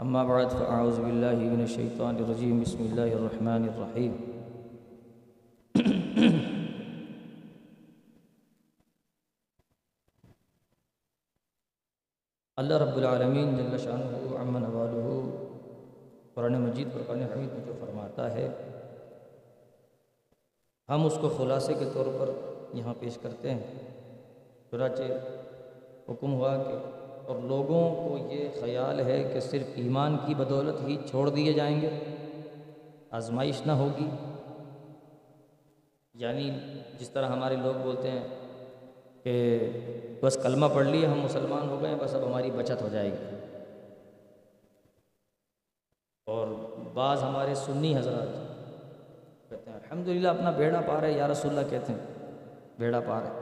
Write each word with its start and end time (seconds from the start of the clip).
أما 0.00 0.24
بعد، 0.24 0.44
فأعوذ 0.58 1.00
بالله 1.00 1.32
من 1.32 1.60
الشيطان 1.60 2.16
الرجيم. 2.16 2.60
بسم 2.60 2.78
الله 2.78 3.02
الرحمن 3.02 3.48
الرحيم. 3.48 4.40
اللہ 12.56 12.74
رب 12.74 12.96
العالمین 12.96 13.56
جل 13.56 13.78
شانہ 13.78 14.36
عمن 14.36 14.64
والہ 14.64 15.36
قرآن 16.34 16.52
مجید 16.52 16.92
فرقان 16.92 17.22
حمید 17.22 17.52
میں 17.52 17.66
جو 17.66 17.72
فرماتا 17.80 18.34
ہے، 18.34 18.48
ہم 20.88 21.06
اس 21.06 21.18
کو 21.20 21.28
خلاصے 21.28 21.74
کے 21.74 21.84
طور 21.92 22.06
پر 22.20 22.30
یہاں 22.74 22.94
پیش 23.00 23.18
کرتے 23.22 23.50
ہیں۔ 23.50 23.88
چنانچہ 24.70 25.02
حکم 26.08 26.32
ہوا 26.32 26.56
کہ 26.56 26.99
اور 27.30 27.38
لوگوں 27.38 27.94
کو 27.94 28.32
یہ 28.32 28.48
خیال 28.60 29.00
ہے 29.00 29.30
کہ 29.34 29.40
صرف 29.40 29.66
ایمان 29.74 30.16
کی 30.26 30.34
بدولت 30.34 30.88
ہی 30.88 30.96
چھوڑ 31.10 31.28
دیے 31.28 31.52
جائیں 31.52 31.80
گے۔ 31.80 32.00
آزمائش 33.10 33.66
نہ 33.66 33.72
ہوگی۔ 33.72 34.10
یعنی 36.14 36.50
جس 36.98 37.10
طرح 37.10 37.26
ہمارے 37.26 37.56
لوگ 37.56 37.74
بولتے 37.82 38.10
ہیں 38.10 38.26
کہ 39.22 39.58
بس 40.22 40.38
کلمہ 40.42 40.66
پڑھ 40.74 40.86
لیے 40.86 41.06
ہم 41.06 41.20
مسلمان 41.20 41.68
ہو 41.68 41.82
گئے 41.82 41.94
بس 41.94 42.14
اب 42.14 42.26
ہماری 42.26 42.50
بچت 42.50 42.82
ہو 42.82 42.88
جائے 42.92 43.10
گی۔ 43.10 43.36
اور 46.26 46.48
بعض 46.94 47.22
ہمارے 47.22 47.54
سنی 47.54 47.96
حضرات 47.96 48.28
کہتے 49.50 49.70
ہیں، 49.70 49.76
الحمدللہ 49.76 50.28
اپنا 50.28 50.50
بیڑا 50.50 50.80
پار 50.80 51.02
ہے 51.02 51.12
یا 51.12 51.28
رسول 51.28 51.58
اللہ 51.58 51.70
کہتے 51.70 51.92
ہیں، 51.92 52.00
بیڑا 52.78 53.00
پار 53.00 53.22
ہے 53.22 53.40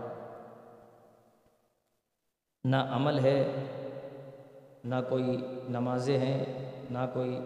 نہ 2.64 2.76
عمل 2.76 3.18
ہے 3.18 3.52
نہ 4.84 4.94
کوئی 5.08 5.36
نمازیں 5.70 6.18
ہیں، 6.18 6.44
نہ 6.90 7.06
کوئی 7.12 7.40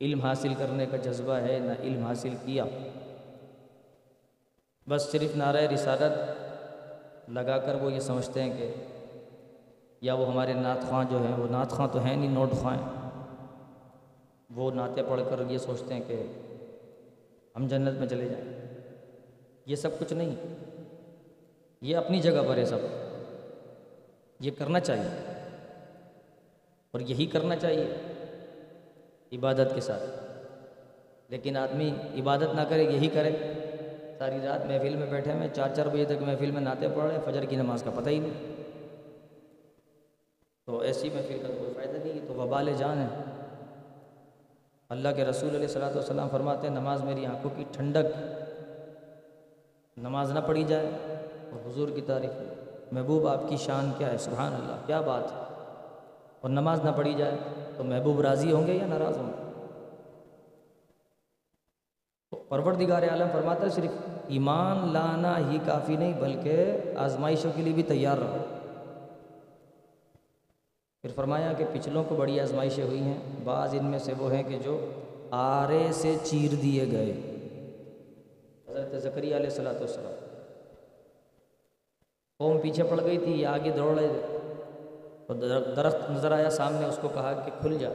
علم 0.00 0.20
حاصل 0.20 0.54
کرنے 0.58 0.86
کا 0.86 0.96
جذبہ 0.96 1.32
ہے، 1.32 1.58
نہ 1.58 1.82
علم 1.82 2.04
حاصل 2.04 2.34
کیا۔ 2.44 2.64
بس 4.88 5.12
صرف 5.12 5.36
نعرہ 5.36 5.56
رسالت 5.56 6.44
لگا 7.30 7.58
کر 7.58 7.74
وہ 7.74 7.92
یہ 7.92 8.00
سمجھتے 8.00 8.42
ہیں 8.42 8.58
کہ 8.58 8.74
یا 10.00 10.14
وہ 10.14 10.26
ہمارے 10.26 10.52
نعت 10.52 10.88
خواں 10.88 11.04
جو 11.10 11.18
ہیں، 11.18 11.36
وہ 11.38 11.46
نعت 11.50 11.70
خواں 11.70 11.88
تو 11.92 12.02
ہیں 12.02 12.16
نہیں، 12.16 12.30
نوٹ 12.30 12.50
خواں 12.50 12.76
وہ 14.54 14.70
نعتیں 14.70 15.02
پڑھ 15.08 15.20
کر 15.30 15.42
یہ 15.48 15.58
سوچتے 15.58 15.94
ہیں 15.94 16.02
کہ 16.06 16.22
ہم 17.56 17.66
جنت 17.66 17.98
میں 17.98 18.06
چلے 18.06 18.28
جائیں۔ 18.28 18.68
یہ 19.66 19.76
سب 19.76 19.98
کچھ 19.98 20.12
نہیں، 20.12 20.34
یہ 21.82 21.96
اپنی 21.96 22.20
جگہ 22.20 22.40
پر 22.48 22.56
ہے 22.56 22.64
سب۔ 22.64 22.78
یہ 24.40 24.50
کرنا 24.58 24.80
چاہیے۔ 24.80 25.33
اور 26.94 27.00
یہی 27.00 27.26
کرنا 27.26 27.56
چاہیے 27.56 27.96
عبادت 29.32 29.74
کے 29.74 29.80
ساتھ۔ 29.80 30.02
لیکن 31.28 31.56
آدمی 31.56 31.94
عبادت 32.20 32.54
نہ 32.54 32.60
کرے، 32.68 32.82
یہی 32.82 33.08
کرے۔ 33.08 33.30
ساری 34.18 34.36
رات 34.44 34.66
محفل 34.66 34.94
میں 34.94 35.06
بیٹھے 35.06 35.32
میں 35.32 35.48
چار 35.54 35.68
چار 35.76 35.86
بجے 35.86 36.04
تک 36.04 36.22
محفل 36.22 36.50
میں 36.50 36.60
نعتیں 36.60 36.88
پڑھ 36.94 37.12
رہے، 37.12 37.18
فجر 37.24 37.44
کی 37.44 37.56
نماز 37.56 37.82
کا 37.82 37.90
پتہ 37.90 38.08
ہی 38.08 38.18
نہیں۔ 38.18 38.62
تو 40.66 40.78
ایسی 40.78 41.10
محفل 41.14 41.38
کا 41.42 41.48
کوئی 41.58 41.72
فائدہ 41.76 41.96
نہیں 41.96 42.28
تو 42.28 42.34
وبال 42.34 42.72
جان 42.78 42.98
ہے۔ 42.98 43.22
اللہ 44.88 45.08
کے 45.16 45.24
رسول 45.24 45.56
علیہ 45.56 45.66
صلاۃ 45.66 45.92
والسلام 45.94 46.28
فرماتے 46.28 46.68
ہیں، 46.68 46.74
نماز 46.74 47.04
میری 47.04 47.26
آنکھوں 47.26 47.50
کی 47.56 47.64
ٹھنڈک، 47.72 48.22
نماز 49.96 50.32
نہ 50.32 50.40
پڑھی 50.40 50.64
جائے۔ 50.64 50.90
اور 51.52 51.70
حضور 51.70 51.88
کی 51.88 52.00
تعریف 52.00 52.30
محبوب 52.92 53.26
آپ 53.26 53.40
کی 53.48 53.56
شان 53.56 53.90
کیا 53.98 54.12
ہے؟ 54.12 54.18
سبحان 54.18 54.54
اللہ، 54.54 54.76
کیا 54.86 55.00
بات 55.00 55.32
ہے؟ 55.32 55.43
اور 56.44 56.52
نماز 56.52 56.84
نہ 56.84 56.90
پڑھی 56.96 57.14
جائے 57.14 57.36
تو 57.76 57.84
محبوب 57.84 58.20
راضی 58.20 58.52
ہوں 58.52 58.66
گے 58.66 58.72
یا 58.72 58.86
ناراض 58.86 59.16
ہوں 59.16 59.26
گے؟ 59.26 59.42
تو 62.30 62.36
پروردگار 62.36 63.02
عالم 63.02 63.28
فرماتا 63.32 63.64
ہے، 63.64 63.70
صرف 63.70 63.90
ایمان 64.28 64.92
لانا 64.92 65.50
ہی 65.50 65.58
کافی 65.66 65.96
نہیں، 65.96 66.12
بلکہ 66.20 66.74
آزمائشوں 66.96 67.52
کے 67.56 67.62
لیے 67.62 67.72
بھی 67.72 67.82
تیار 67.82 68.18
رہو۔ 68.18 68.44
پھر 71.02 71.10
فرمایا 71.14 71.52
کہ 71.52 71.64
پچھلوں 71.72 72.04
کو 72.04 72.14
بڑی 72.14 72.40
آزمائشیں 72.40 72.84
ہوئی 72.84 73.00
ہیں، 73.00 73.18
بعض 73.44 73.74
ان 73.74 73.84
میں 73.84 73.98
سے 73.98 74.12
وہ 74.18 74.32
ہیں 74.32 74.42
کہ 74.42 74.58
جو 74.58 74.90
آرے 75.30 75.92
سے 75.92 76.16
چیر 76.24 76.54
دیے 76.62 76.84
گئے۔ 76.92 77.12
حضرت 78.68 78.94
ذکری 79.02 79.36
علیہ 79.36 79.50
صلاۃ 79.50 79.80
والسلام، 79.80 80.14
قوم 82.38 82.60
پیچھے 82.60 82.82
پڑ 82.82 83.00
گئی 83.04 83.18
تھی 83.18 83.40
یہ 83.40 83.46
آگے 83.46 83.70
دوڑ 83.70 83.98
رہے 83.98 84.33
تھے 85.26 85.34
تو 85.38 85.70
درخت 85.76 86.10
نظر 86.10 86.32
آیا 86.32 86.50
سامنے، 86.50 86.86
اس 86.86 86.98
کو 87.00 87.08
کہا 87.08 87.42
کہ 87.44 87.50
کھل 87.60 87.78
جا، 87.78 87.88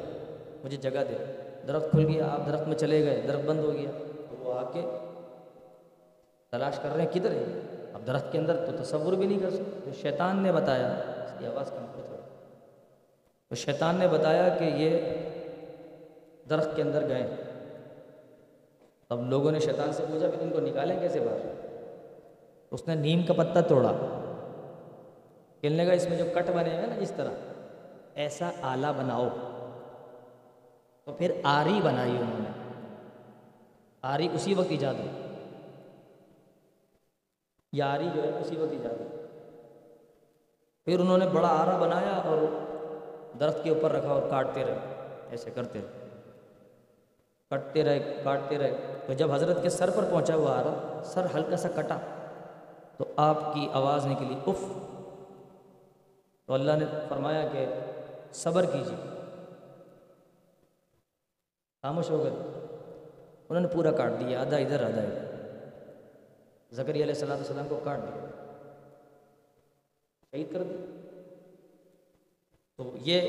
مجھے 0.64 0.78
جگہ 0.78 1.00
دے۔ 1.10 1.34
درخت 1.68 1.92
کھل 1.92 2.08
گیا، 2.08 2.28
آپ 2.28 2.48
درخت 2.48 2.68
میں 2.68 2.78
چلے 2.78 3.06
گئے، 3.06 3.22
درخت 3.28 3.46
بند 3.46 3.60
ہو 3.60 3.74
گیا۔ 3.74 3.92
تو 4.30 4.36
وہ 4.40 4.60
آ 4.60 4.64
کے 4.74 4.82
تلاش 6.52 6.80
کر 6.80 6.90
رہے 6.96 7.02
ہیں، 7.02 7.10
کدھر 7.14 7.32
ہے؟ 7.32 7.44
اب 7.94 8.08
درخت 8.08 8.32
کے 8.32 8.38
اندر 8.38 8.66
تو 8.66 8.84
تصور 8.84 9.14
بھی 9.14 9.28
نہیں 9.28 9.40
کر 9.40 9.50
سکتے۔ 9.50 9.92
شیطان 10.02 10.38
نے 10.38 10.52
بتایا، 10.52 10.88
اس 10.88 11.34
کی 11.40 11.46
آواز 11.46 11.70
کم 11.70 11.86
کر 11.96 12.02
تھوڑا 12.08 12.22
تو 13.50 13.56
شیطان 13.56 13.96
نے 13.96 14.08
بتایا 14.08 14.50
کہ 14.50 14.64
یہ 14.64 15.00
درخت 16.50 16.76
کے 16.76 16.82
اندر 16.82 17.08
گئے۔ 17.10 17.36
اب 19.10 19.30
لوگوں 19.30 19.52
نے 19.52 19.60
شیطان 19.60 19.94
سے 19.94 20.04
پوچھا 20.12 20.28
کہ 20.28 20.44
ان 20.44 20.50
کو 20.50 20.60
نکالیں 20.60 21.00
کیسے 21.00 21.20
باہر؟ 21.20 21.66
اس 22.72 22.88
نے 22.88 22.96
نیم 22.96 23.24
کا 23.24 23.34
پتہ 23.34 23.60
توڑا۔ 23.68 24.19
کھیلنے 25.60 25.86
کا 25.86 25.94
اس 25.94 26.10
میں 26.10 26.18
جو 26.18 26.26
کٹ 26.34 26.50
بنے 26.50 26.76
ہوئے 26.76 26.88
نا، 26.88 26.96
اس 26.96 27.12
طرح۔ 27.16 27.32
ایسا 28.16 28.52
آلہ 28.62 28.88
بناؤ۔ 28.98 29.28
تو 31.06 31.14
پھر 31.14 31.32
آری 31.44 31.80
بنائی 31.84 32.12
انہوں 32.12 32.40
نے۔ 32.40 32.74
آری 34.02 34.28
اسی 34.34 34.54
وقت 34.54 34.68
ایجاد 34.70 34.94
ہوئی۔ 34.94 35.36
یہ 37.74 37.84
آری 37.84 38.10
جو 38.16 38.24
ہے، 38.24 38.40
اسی 38.40 38.58
وقت 38.58 38.72
ایجاد 38.72 38.94
ہوئی۔ 38.94 39.28
پھر 40.86 41.00
انہوں 41.00 41.18
نے 41.18 41.28
بڑا 41.28 41.48
آرا 41.48 41.78
بنایا 41.78 42.14
اور 42.14 42.38
درخت 43.40 43.64
کے 43.64 43.70
اوپر 43.70 43.92
رکھا 43.92 44.10
اور 44.10 44.22
کاٹتے 44.30 44.66
رہے۔ 44.66 44.78
ایسے 45.30 45.52
کرتے 45.52 45.80
رہے۔ 45.80 46.20
کٹتے 47.50 47.84
رہے، 47.84 48.22
کاٹتے 48.24 48.58
رہے۔ 48.58 48.78
تو 49.08 49.14
جب 49.14 49.32
حضرت 49.32 49.62
کے 49.62 49.70
سر 49.70 49.90
پر 49.90 50.06
پہنچا 50.12 50.36
ہوا 50.36 50.60
آ 50.60 50.64
رہا 50.64 51.02
سر 51.06 51.26
ہلکا 51.36 51.58
سا 51.58 51.70
کٹا۔ 51.76 51.98
تو 52.98 53.06
آپ 53.16 53.54
کی 53.54 53.70
آواز 53.74 54.06
نکلی، 54.06 54.40
اف۔ 54.48 54.89
تو 56.50 56.56
اللہ 56.56 56.72
نے 56.72 56.86
فرمایا 57.10 57.48
کہ 57.48 57.66
صبر 58.34 58.66
کیجیے۔ 58.66 58.98
خاموش 61.82 62.10
ہو 62.10 62.24
گئے 62.24 62.32
انہوں 63.50 63.60
نے 63.60 63.68
پورا 63.68 63.92
کاٹ 63.92 64.12
دیا، 64.20 64.42
آدھا 64.42 64.58
ادھر 64.58 64.84
آدھا 64.84 65.02
ادھر۔ 65.02 65.26
زکری 66.72 67.04
علیہ 67.04 67.14
السلام 67.14 67.38
السلام 67.38 67.68
کو 67.70 67.80
کاٹ 67.84 67.98
دیا۔ 67.98 68.26
شہید 70.32 70.54
کر 70.54 70.64
دیا۔ 70.64 70.86
تو 72.78 72.98
یہ 73.00 73.22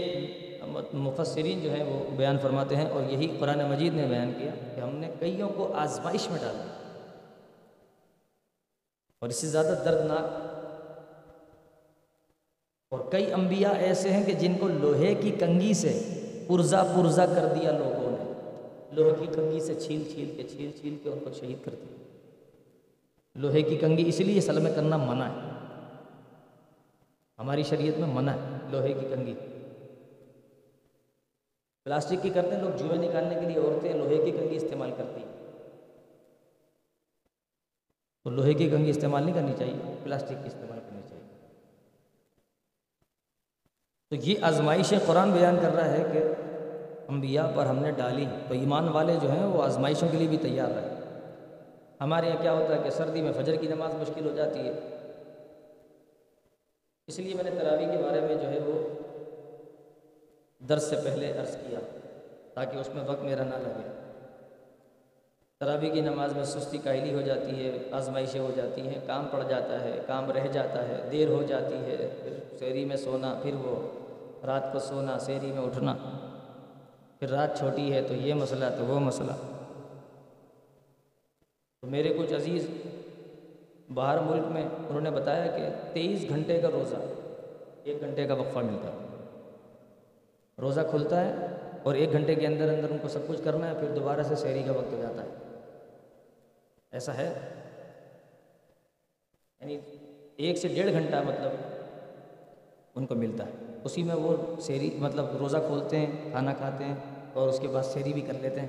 مفسرین 0.92 1.62
جو 1.62 1.70
ہیں 1.70 1.84
وہ 1.84 2.16
بیان 2.16 2.38
فرماتے 2.38 2.76
ہیں 2.76 2.90
اور 2.90 3.02
یہی 3.02 3.36
قرآن 3.40 3.58
مجید 3.58 3.94
نے 3.94 4.06
بیان 4.06 4.32
کیا 4.38 4.52
کہ 4.74 4.80
ہم 4.80 4.88
نے 4.88 5.12
کئیوں 5.18 5.48
کو 5.48 5.72
آزمائش 5.72 6.30
میں 6.30 6.38
ڈالا 6.38 6.94
اور 9.20 9.28
اس 9.28 9.36
سے 9.36 9.46
زیادہ 9.46 9.82
دردناک 9.84 10.49
اور 12.90 13.00
کئی 13.10 13.32
انبیاء 13.32 13.72
ایسے 13.72 14.10
ہیں 14.10 14.26
کہ 14.26 14.32
جن 14.32 14.52
کو 14.60 14.68
لوہے 14.68 15.14
کی 15.14 15.30
کنگھی 15.30 15.74
سے 15.74 16.02
پرزا 16.48 16.82
پرزا 16.82 17.26
کر 17.26 17.54
دیا 17.54 17.78
لوگوں 17.78 18.10
نے۔ 18.10 18.32
لوہے 18.92 19.10
کی 19.18 19.26
کنگھی 19.26 19.60
سے 19.60 19.74
چھیل 19.74 20.02
چھیل 20.12 20.32
کے 20.36 20.42
چھیل 20.48 20.70
چھیل 20.80 20.96
کے 21.02 21.10
ان 21.10 21.18
کو 21.18 21.30
شہید 21.40 21.64
کر 21.64 21.74
دیا۔ 21.74 21.96
لوہے 23.34 23.62
کی 23.62 23.76
کنگھی 23.76 24.08
اس 24.08 24.20
لیے 24.20 24.40
سلمے 24.40 24.72
کرنا 24.76 24.96
منع 24.96 25.24
ہے۔ 25.24 25.50
ہماری 27.38 27.62
شریعت 27.62 27.98
میں 27.98 28.08
منع 28.08 28.32
ہے 28.32 28.38
لوہے 28.70 28.92
کی 28.92 29.06
کنگھی۔ 29.14 29.34
پلاسٹک 31.84 32.22
کی 32.22 32.30
کرتے 32.30 32.54
ہیں، 32.54 32.62
لوگ 32.62 32.76
جوئیں 32.78 33.08
نکالنے 33.08 33.34
کے 33.34 33.40
لیے 33.40 33.62
عورتیں 33.62 33.92
لوہے 33.92 34.24
کی 34.24 34.30
کنگھی 34.30 34.56
استعمال 34.56 34.90
کرتی 34.96 35.20
ہیں۔ 35.20 35.58
تو 38.24 38.30
لوہے 38.30 38.54
کی 38.54 38.70
کنگھی 38.70 38.90
استعمال 38.90 39.22
نہیں 39.22 39.34
کرنی 39.34 39.52
چاہیے، 39.58 39.94
پلاسٹک 40.04 40.28
کی 40.28 40.46
استعمال 40.46 40.78
کرنی 40.88 41.00
چاہیے۔ 41.08 41.19
تو 44.10 44.16
یہ 44.16 44.34
آزمائش 44.42 44.94
قرآن 45.06 45.30
بیان 45.30 45.56
کر 45.62 45.74
رہا 45.74 45.90
ہے 45.92 46.04
کہ 46.12 46.18
انبیاء 47.08 47.46
پر 47.54 47.66
ہم 47.66 47.78
نے 47.78 47.90
ڈالی 47.90 48.24
تو 48.48 48.54
ایمان 48.54 48.88
والے 48.88 49.16
جو 49.22 49.30
ہیں 49.30 49.44
وہ 49.44 49.62
آزمائشوں 49.62 50.08
کے 50.10 50.16
لیے 50.16 50.28
بھی 50.28 50.36
تیار 50.36 50.70
رہے۔ 50.70 50.94
ہمارے 52.00 52.26
یہاں 52.26 52.42
کیا 52.42 52.52
ہوتا 52.52 52.76
ہے 52.76 52.80
کہ 52.84 52.90
سردی 52.90 53.22
میں 53.22 53.32
فجر 53.32 53.56
کی 53.56 53.68
نماز 53.68 53.94
مشکل 53.94 54.30
ہو 54.30 54.36
جاتی 54.36 54.60
ہے۔ 54.60 54.72
اس 57.06 57.18
لیے 57.18 57.34
میں 57.34 57.44
نے 57.44 57.50
تراوی 57.50 57.84
کے 57.84 58.02
بارے 58.02 58.20
میں 58.20 58.34
جو 58.34 58.50
ہے 58.50 58.58
وہ 58.58 58.88
درس 60.58 60.82
سے 60.82 60.96
پہلے 61.04 61.32
عرض 61.32 61.56
کیا 61.56 61.78
تاکہ 62.54 62.76
اس 62.76 62.88
میں 62.94 63.04
وقت 63.08 63.22
میرا 63.22 63.44
نہ 63.44 63.54
لگے۔ 63.54 63.88
تراوی 65.60 65.90
کی 65.90 66.00
نماز 66.00 66.32
میں 66.32 66.44
سستی 66.44 66.78
کاہلی 66.78 67.14
ہو 67.14 67.20
جاتی 67.20 67.64
ہے، 67.64 67.78
آزمائشیں 67.90 68.40
ہو 68.40 68.50
جاتی 68.56 68.80
ہیں، 68.80 69.00
کام 69.06 69.28
پڑ 69.30 69.42
جاتا 69.48 69.80
ہے، 69.80 70.00
کام 70.06 70.30
رہ 70.30 70.46
جاتا 70.52 70.88
ہے، 70.88 71.08
دیر 71.12 71.28
ہو 71.28 71.42
جاتی 71.42 71.74
ہے، 71.74 72.08
پھر 72.22 72.58
شہری 72.58 72.84
میں 72.84 72.96
سونا، 72.96 73.38
پھر 73.42 73.54
وہ۔ 73.54 73.99
رات 74.46 74.72
کو 74.72 74.78
سونا، 74.78 75.18
سیری 75.18 75.46
میں 75.46 75.62
اٹھنا۔ 75.62 75.96
پھر 77.18 77.28
رات 77.28 77.58
چھوٹی 77.58 77.92
ہے 77.92 78.02
تو 78.02 78.14
یہ 78.14 78.34
مسئلہ، 78.34 78.64
تو 78.78 78.84
وہ 78.84 78.98
مسئلہ۔ 78.98 79.32
تو 81.80 81.86
میرے 81.86 82.14
کچھ 82.18 82.34
عزیز، 82.34 82.66
باہر 83.94 84.18
ملک 84.18 84.46
میں 84.46 84.62
انہوں 84.62 85.00
نے 85.00 85.10
بتایا 85.10 85.46
کہ 85.46 85.68
تیئیس 85.92 86.28
گھنٹے 86.28 86.60
کا 86.60 86.68
روزہ، 86.70 86.96
ایک 87.84 88.00
گھنٹے 88.00 88.26
کا 88.26 88.34
وقفہ 88.34 88.58
ملتا 88.58 88.88
ہے۔ 88.88 89.06
روزہ 90.60 90.80
کھلتا 90.90 91.24
ہے 91.24 91.34
اور 91.82 91.94
ایک 91.94 92.12
گھنٹے 92.12 92.34
کے 92.34 92.46
اندر 92.46 92.68
اندر 92.68 92.90
ان 92.90 92.98
کو 93.02 93.08
سب 93.08 93.18
کچھ 93.28 93.40
کرنا 93.44 93.68
ہے، 93.68 93.74
پھر 93.80 93.94
دوبارہ 93.94 94.22
سے 94.22 94.34
شہری 94.36 94.62
کا 94.66 94.72
وقت 94.72 94.92
ہو 94.92 95.02
جاتا 95.02 95.22
ہے۔ 95.22 95.58
ایسا 96.90 97.14
ہے؟ 97.14 97.32
یعنی 99.60 99.78
ایک 100.36 100.56
سے 100.56 100.68
ڈیڑھ 100.68 100.92
گھنٹہ 100.92 101.16
مطلب 101.16 101.50
ان 102.94 103.06
کو 103.06 103.14
ملتا 103.14 103.44
ہے۔ 103.44 103.69
اسی 103.84 104.02
میں 104.02 104.14
وہ 104.14 104.36
شہری 104.60 104.96
مطلب 104.98 105.36
روزہ 105.36 105.56
کھولتے 105.56 105.98
ہیں، 105.98 106.30
کھانا 106.30 106.52
کھاتے 106.52 106.84
ہیں 106.84 106.94
اور 107.32 107.48
اس 107.48 107.60
کے 107.60 107.68
بعد 107.68 107.82
شہری 107.94 108.12
بھی 108.12 108.20
کر 108.20 108.32
لیتے 108.32 108.60
ہیں۔ 108.60 108.68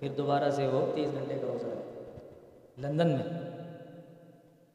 پھر 0.00 0.08
دوبارہ 0.08 0.50
سے 0.50 0.66
وہ 0.66 0.96
تیس 0.96 1.08
گھنٹے 1.12 1.34
کا 1.34 1.46
روزہ 1.52 1.66
ہے۔ 1.66 2.02
لندن 2.78 3.08
میں 3.08 3.40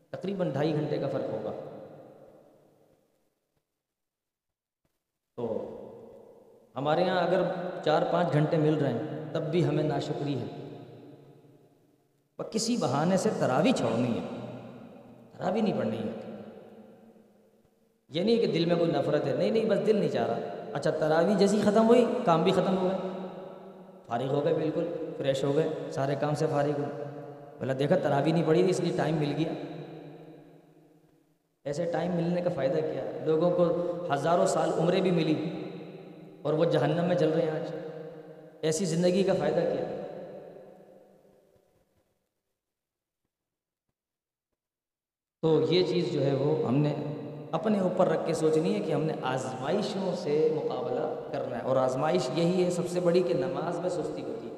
تقریباً 0.10 0.52
ڈھائی 0.52 0.74
گھنٹے 0.74 0.98
کا 0.98 1.08
فرق 1.08 1.34
ہوگا۔ 1.34 1.52
تو 5.36 5.68
ہمارے 6.76 7.02
یہاں 7.02 7.22
اگر 7.22 7.42
چار 7.86 8.02
پانچ 8.12 8.34
گھنٹے 8.34 8.58
مل 8.58 8.74
رہے 8.74 8.94
ہیں، 8.94 9.34
تب 9.34 9.42
بھی 9.42 9.66
ہمیں 9.66 9.84
ناشکری 9.84 10.40
ہے۔ 10.40 10.64
کسی 12.52 12.78
بہانے 12.78 13.18
سے 13.18 13.30
تراوی 13.40 13.72
چھوڑنی 13.72 14.20
ہے۔ 14.20 14.24
تراوی 15.38 15.62
نہیں 15.62 15.78
پڑھنی 15.78 15.98
ہے۔ 15.98 16.27
یہ 18.10 18.24
نہیں 18.24 18.36
کہ 18.38 18.48
دل 18.48 18.66
میں 18.66 18.76
کوئی 18.76 18.92
نفرت 18.92 19.26
ہے۔ 19.26 19.34
نہیں 19.34 19.52
نہیں، 19.52 19.66
بس 19.66 19.88
دل 19.88 19.96
نہیں 19.96 20.10
چاہ 20.10 20.28
رہا۔ 20.28 20.40
اچھا 20.74 20.92
تراوی 20.92 21.34
جیسی 21.36 21.62
ختم 21.62 21.88
ہوئی، 21.88 22.06
کام 22.26 22.44
بھی 22.44 22.52
ختم 22.52 22.78
ہو 22.78 22.90
گئے۔ 22.90 23.10
فارغ 24.08 24.28
ہو 24.28 24.46
گئے، 24.46 24.54
بالکل 24.54 25.12
فریش 25.18 25.44
ہو 25.44 25.56
گئے۔ 25.56 25.70
سارے 25.92 26.16
کام 26.20 26.36
سے 26.36 26.46
فارغ 26.52 26.72
ہوئے۔ 26.72 27.04
بولا 27.60 27.74
دیکھا 27.80 27.96
تراوی 27.98 28.32
نہیں 28.32 28.44
پڑی 28.48 28.62
تھی 28.62 28.70
اس 28.70 28.80
لیے 28.80 28.98
ٹائم 28.98 29.16
مل 29.16 29.34
گیا۔ 29.38 29.54
ایسے 31.64 31.86
ٹائم 31.86 32.16
ملنے 32.16 32.42
کا 32.42 32.50
فائدہ 32.56 32.74
کیا؟ 32.74 33.26
لوگوں 33.26 33.52
کو 33.52 33.98
ہزاروں 34.14 34.46
سال 34.46 34.72
عمریں 34.80 35.02
بھی 35.02 35.12
ملی 35.12 35.50
اور 36.42 36.54
وہ 36.54 36.66
جہنم 36.66 37.08
میں 37.08 37.16
چل 37.16 37.30
رہے 37.30 37.42
ہیں 37.42 37.52
آج۔ 37.52 37.76
ایسی 38.62 38.86
زندگی 38.86 39.24
کا 39.24 39.34
فائدہ 39.40 39.60
کیا؟ 39.60 40.04
تو 45.42 45.62
یہ 45.70 45.84
چیز 45.84 46.12
جو 46.12 46.26
ہے 46.26 46.36
وہ 46.36 46.68
ہم 46.68 46.76
نے 46.76 46.96
اپنے 47.52 47.80
اوپر 47.80 48.08
رکھ 48.08 48.20
کے 48.26 48.34
سوچنی 48.34 48.76
ہے 48.76 48.80
کہ 48.80 48.92
ہم 48.92 49.02
نے 49.02 49.14
آزمائشوں 49.22 50.16
سے 50.16 50.50
مقابلہ 50.56 51.14
کرنا 51.32 51.58
ہے۔ 51.58 51.62
اور 51.62 51.78
آزمائش 51.78 52.30
یہی 52.36 52.66
ہے، 52.66 52.72
سب 52.72 52.82
سے 52.90 53.00
بڑی 53.00 53.24
کہ 53.24 53.34
نماز 53.34 53.80
میں 53.80 53.90
سستی 53.90 54.22
ہوتی 54.22 54.50
ہے۔ 54.50 54.56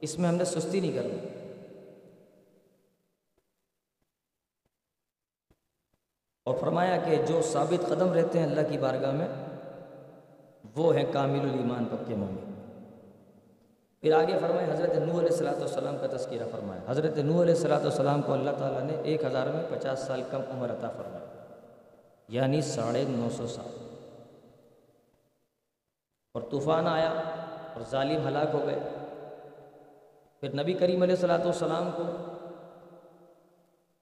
اس 0.00 0.18
میں 0.18 0.28
ہم 0.28 0.34
نے 0.34 0.44
سستی 0.44 0.80
نہیں 0.80 0.92
کرنی۔ 0.92 1.28
اور 6.44 6.56
فرمایا 6.60 6.96
کہ 6.96 7.22
جو 7.28 7.42
ثابت 7.42 7.88
قدم 7.88 8.12
رہتے 8.12 8.38
ہیں 8.38 8.46
اللہ 8.46 8.60
کی 8.70 8.78
بارگاہ 8.78 9.12
میں، 9.12 9.28
وہ 10.76 10.96
ہیں 10.96 11.04
کامل 11.12 11.40
الایمان 11.40 11.84
پکے 11.84 12.14
مومن۔ 12.14 12.50
پھر 14.00 14.12
آگے 14.12 14.38
فرمائے 14.40 14.72
حضرت 14.72 14.90
نوح 14.90 15.18
علیہ 15.18 15.30
السلاۃ 15.30 15.58
والسلام 15.58 15.96
کا 16.00 16.06
تذکیرہ 16.06 16.44
فرمایا 16.52 16.80
حضرت 16.88 17.18
نوح 17.18 17.42
علیہ 17.42 17.54
السلاۃ 17.54 17.80
والسلام 17.80 18.22
کو 18.22 18.32
اللہ 18.32 18.50
تعالیٰ 18.58 18.82
نے 18.82 18.92
ایک 19.04 19.24
ہزار 19.24 19.46
میں 19.46 19.62
پچاس 19.70 19.98
سال 19.98 20.22
کم 20.30 20.40
عمر 20.50 20.70
عطا 20.70 20.90
فرمایا 20.90 21.43
یعنی 22.28 22.62
ساڑھے 22.62 23.04
نو 23.08 23.28
سو 23.36 23.46
سال۔ 23.46 23.68
اور 26.34 26.42
طوفان 26.50 26.86
آیا 26.86 27.10
اور 27.74 27.82
ظالم 27.90 28.28
ہلاک 28.28 28.54
ہو 28.54 28.66
گئے۔ 28.66 28.78
پھر 30.40 30.54
نبی 30.54 30.72
کریم 30.72 31.02
علیہ 31.02 31.14
السلاۃ 31.14 31.44
والسلام 31.44 31.90
کو 31.96 32.02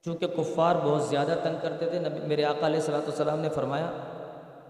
چونکہ 0.03 0.27
کفار 0.27 0.75
بہت 0.75 1.03
زیادہ 1.03 1.35
تنگ 1.43 1.55
کرتے 1.61 1.89
تھے، 1.89 1.99
نبی 1.99 2.27
میرے 2.27 2.45
آقا 2.45 2.65
علیہ 2.65 2.79
السلاۃ 2.79 2.99
والسلام 2.99 3.39
نے 3.39 3.49
فرمایا 3.49 3.91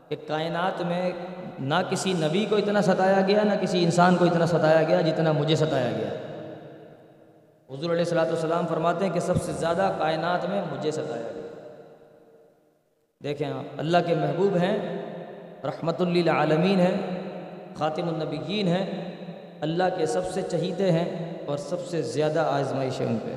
کہ 0.08 0.16
کائنات 0.28 0.82
میں 0.82 1.12
نہ 1.60 1.76
کسی 1.90 2.14
نبی 2.14 2.46
کو 2.46 2.56
اتنا 2.56 2.82
ستایا 2.82 3.22
گیا، 3.22 3.44
نہ 3.44 3.54
کسی 3.62 3.84
انسان 3.84 4.16
کو 4.16 4.26
اتنا 4.26 4.46
ستایا 4.46 4.84
گیا 4.84 5.02
جتنا 5.02 5.32
مجھے 5.32 5.56
ستایا 5.56 5.92
گیا۔ 5.92 6.10
حضور 7.70 7.90
علیہ 7.90 8.04
السلاۃ 8.04 8.26
والسلام 8.26 8.68
فرماتے 8.68 9.06
ہیں 9.06 9.14
کہ 9.14 9.20
سب 9.20 9.44
سے 9.44 9.52
زیادہ 9.52 9.92
کائنات 9.98 10.46
میں 10.46 10.62
مجھے 10.72 10.92
ستایا 10.92 11.32
گیا۔ 11.36 11.43
دیکھیں 13.24 13.48
آپ 13.48 13.64
اللہ 13.78 13.98
کے 14.06 14.16
محبوب 14.16 14.58
ہیں، 14.58 14.78
رحمت 15.64 16.02
للعالمین 16.02 16.80
ہیں، 16.80 16.98
خاتم 17.76 18.08
النبیین 18.08 18.68
ہیں، 18.68 19.16
اللہ 19.62 19.84
کے 19.98 20.06
سب 20.06 20.32
سے 20.32 20.42
چہیتے 20.42 20.92
ہیں 20.92 21.34
اور 21.46 21.58
سب 21.58 21.86
سے 21.86 22.02
زیادہ 22.02 22.40
آزمائش 22.40 23.02
ہے 23.02 23.06
ان 23.06 23.18
پہ۔ 23.26 23.34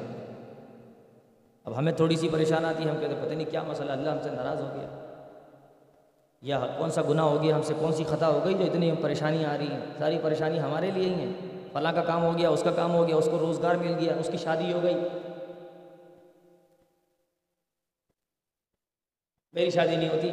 اب 1.65 1.79
ہمیں 1.79 1.93
تھوڑی 1.93 2.17
سی 2.17 2.29
پریشان 2.33 2.65
آتی 2.65 2.85
ہے، 2.85 2.91
ہم 2.91 2.97
کہتے 3.01 3.15
پتہ 3.25 3.35
نہیں 3.35 3.51
کیا 3.51 3.63
مسئلہ، 3.63 3.93
اللہ 3.93 4.11
ہم 4.11 4.19
سے 4.23 4.31
ناراض 4.31 4.61
ہو 4.61 4.69
گیا۔ 4.75 4.89
یا 6.43 6.67
کون 6.79 6.91
سا 6.91 7.03
گناہ 7.09 7.25
ہو 7.25 7.43
گیا، 7.43 7.57
ہم 7.57 7.63
سے 7.63 7.75
کون 7.79 7.93
سی 7.93 8.05
خطا 8.05 8.29
ہو 8.29 8.41
گئی 8.45 8.55
جو 8.55 8.65
اتنی 8.65 8.93
پریشانیاں 9.03 9.51
آ 9.51 9.59
رہی 9.59 9.67
ہیں 9.67 9.81
ساری 9.99 10.19
پریشانی 10.23 10.61
ہمارے 10.61 10.91
لیے 10.91 11.09
ہی 11.09 11.15
ہیں۔ 11.15 11.33
فلاں 11.73 11.93
کا 11.93 12.03
کام 12.03 12.25
ہو 12.25 12.39
گیا، 12.39 12.49
اس 12.49 12.63
کا 12.63 12.71
کام 12.71 12.95
ہو 12.95 13.09
گیا، 13.09 13.17
اس 13.17 13.29
کو 13.31 13.39
روزگار 13.39 13.75
مل 13.75 13.95
گیا، 14.01 14.13
اس 14.21 14.29
کی 14.33 14.37
شادی 14.37 14.73
ہو 14.73 14.81
گئی۔ 14.83 14.97
میری 19.57 19.71
شادی 19.71 19.97
نہیں 19.97 20.09
ہوتی۔ 20.09 20.31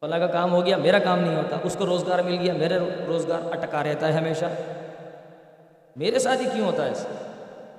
فلاں 0.00 0.18
کا 0.18 0.26
کام 0.26 0.52
ہو 0.52 0.66
گیا، 0.66 0.76
میرا 0.76 0.98
کام 0.98 1.20
نہیں 1.20 1.36
ہوتا۔ 1.36 1.56
اس 1.62 1.76
کو 1.78 1.86
روزگار 1.86 2.18
مل 2.18 2.38
گیا 2.38 2.52
میرا 2.52 2.74
روزگار 3.06 3.38
اٹکا 3.52 3.84
رہتا 3.84 4.06
ہے 4.08 4.12
ہمیشہ۔ 4.12 4.44
میرے 5.96 6.18
ساتھ 6.18 6.40
ہی 6.40 6.46
کیوں 6.54 6.66
ہوتا 6.66 6.84
ہے؟ 6.84 6.88
ایسا 6.88 7.08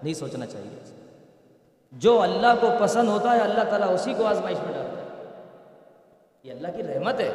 نہیں 0.03 0.13
سوچنا 0.13 0.45
چاہیے۔ 0.45 1.01
جو 1.91 2.21
اللہ 2.21 2.53
کو 2.61 2.69
پسند 2.79 3.09
ہوتا 3.09 3.31
ہے، 3.31 3.39
اللہ 3.39 3.63
تعالیٰ 3.69 3.93
اسی 3.93 4.13
کو 4.17 4.25
آزمائش 4.25 4.57
میں 4.57 4.73
ڈالتا 4.73 5.01
ہے۔ 5.01 5.25
یہ 6.43 6.51
اللہ 6.51 6.67
کی 6.75 6.83
رحمت 6.83 7.19
ہے۔ 7.19 7.31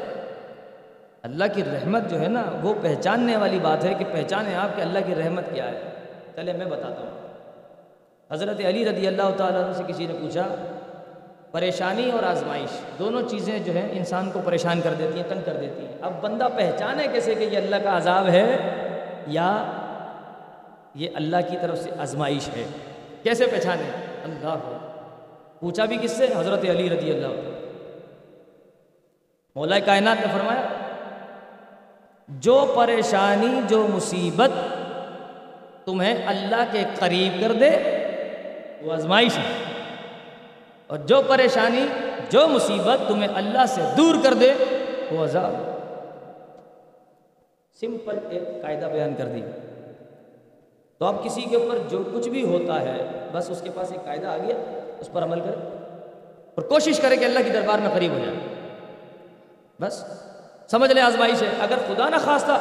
اللہ 1.23 1.45
کی 1.55 1.63
رحمت 1.65 2.03
جو 2.11 2.21
ہے 2.21 2.29
نا، 2.29 2.45
وہ 2.63 2.75
پہچاننے 2.83 3.37
والی 3.37 3.59
بات 3.63 3.85
ہے 3.85 3.95
کہ 3.95 4.05
پہچانے 4.13 4.55
آپ 4.55 4.77
کہ 4.77 4.81
اللہ 4.81 4.99
کی 5.07 5.15
رحمت 5.15 5.45
کیا 5.55 5.71
ہے۔ 5.71 5.83
چلے 6.37 6.53
میں 6.53 6.67
بتاتا 6.67 7.01
ہوں۔ 7.01 7.29
حضرت 8.31 8.61
علی 8.65 8.85
رضی 8.85 9.07
اللہ 9.07 9.31
تعالیٰ 9.37 9.73
سے 9.73 9.83
کسی 9.87 10.07
نے 10.07 10.15
پوچھا 10.21 10.47
پریشانی 11.53 12.11
اور 12.11 12.23
آزمائش، 12.23 12.99
دونوں 12.99 13.23
چیزیں 13.29 13.59
جو 13.59 13.73
ہیں 13.73 13.89
انسان 13.93 14.31
کو 14.31 14.41
پریشان 14.45 14.81
کر 14.81 14.95
دیتی 14.95 15.21
ہیں، 15.21 15.29
تنگ 15.29 15.41
کر 15.45 15.53
دیتی 15.53 15.87
ہیں۔ 15.87 15.93
اب 16.03 16.23
بندہ 16.23 16.49
پہچانے 16.57 17.07
کیسے 17.13 17.35
کہ 17.35 17.45
یہ 17.45 17.59
اللہ 17.59 17.77
کا 17.77 17.97
عذاب 17.97 18.29
ہے 18.29 18.57
یا 19.27 19.65
یہ 20.95 21.09
اللہ 21.15 21.37
کی 21.51 21.57
طرف 21.63 21.79
سے 21.79 21.91
آزمائش 21.99 22.49
ہے۔ 22.49 22.65
کیسے 23.23 23.47
پہچانے؟ 23.47 23.91
اللہ 24.25 24.55
کو۔ 24.65 24.79
پوچھا 25.61 25.85
بھی 25.85 25.99
کس 26.03 26.11
سے؟ 26.11 26.27
حضرت 26.37 26.65
علی 26.71 26.91
رضی 26.91 27.11
اللہ 27.11 27.51
مولا 29.57 29.79
کائنات 29.79 30.21
نے 30.21 30.27
فرمایا، 30.33 30.63
جو 32.29 32.73
پریشانی، 32.77 33.61
جو 33.69 33.87
مصیبت 33.91 34.51
تمہیں 35.87 36.27
اللہ 36.27 36.65
کے 36.73 36.85
قریب 36.99 37.41
کر 37.41 37.53
دے، 37.53 37.71
وہ 38.83 38.93
آزمائش 38.93 39.39
ہے۔ 39.39 39.72
اور 40.93 41.01
جو 41.01 41.23
پریشانی، 41.27 41.87
جو 42.31 42.49
مصیبت 42.49 43.09
تمہیں 43.09 43.29
اللہ 43.35 43.67
سے 43.69 43.81
دور 43.97 44.15
کر 44.25 44.35
دے، 44.35 44.53
وہ 45.11 45.25
عذاب 45.25 45.55
سمپل 47.81 48.19
ایک 48.31 48.63
قاعدہ 48.63 48.87
بیان 48.93 49.15
کر 49.19 49.25
دی 49.25 49.43
تو 50.99 51.05
اب 51.05 51.25
کسی 51.25 51.43
کے 51.43 51.57
اوپر 51.57 51.79
جو 51.89 52.03
کچھ 52.15 52.29
بھی 52.29 52.43
ہوتا 52.45 52.81
ہے، 52.81 53.29
بس 53.33 53.51
اس 53.51 53.61
کے 53.61 53.71
پاس 53.75 53.93
ایک 53.93 54.05
قاعدہ 54.05 54.27
آ 54.27 54.37
گیا، 54.37 54.57
اس 55.01 55.13
پر 55.13 55.23
عمل 55.23 55.41
کرے 55.41 55.69
اور 56.55 56.63
کوشش 56.63 57.01
کرے 57.01 57.17
کہ 57.17 57.25
اللہ 57.25 57.39
کی 57.39 57.51
دربار 57.51 57.79
میں 57.79 57.91
قریب 57.95 58.13
ہو 58.13 58.19
جائے۔ 58.19 58.37
بس، 59.81 60.05
سمجھ 60.71 60.93
لیں 60.93 61.03
آزمائش 61.03 61.43
ہے۔ 61.43 61.49
اگر 61.61 61.77
خدا 61.89 62.09
نہ 62.09 62.17
خواستہ، 62.25 62.61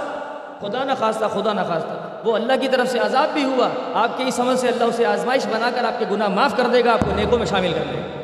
خدا 0.61 0.83
نہ 0.83 0.91
خواستہ، 0.99 1.25
خدا 1.25 1.53
نہ 1.53 1.61
خواستہ، 1.67 2.21
وہ 2.25 2.35
اللہ 2.35 2.53
کی 2.61 2.67
طرف 2.67 2.87
سے 2.87 2.99
عذاب 2.99 3.29
بھی 3.33 3.43
ہوا، 3.43 3.69
آپ 3.93 4.17
کے 4.17 4.23
اس 4.27 4.39
عمل 4.39 4.57
سے 4.57 4.67
اللہ 4.67 4.83
اسے 4.83 5.05
آزمائش 5.05 5.45
بنا 5.45 5.71
کر 5.75 5.83
آپ 5.83 5.99
کے 5.99 6.05
گناہ 6.11 6.27
معاف 6.27 6.57
کر 6.57 6.63
دے 6.73 6.85
گا، 6.85 6.93
آپ 6.93 6.99
کو 6.99 7.11
نیکوں 7.15 7.37
میں 7.37 7.45
شامل 7.45 7.73
کر 7.73 7.83
دے 7.93 7.97
گا۔ 7.97 8.20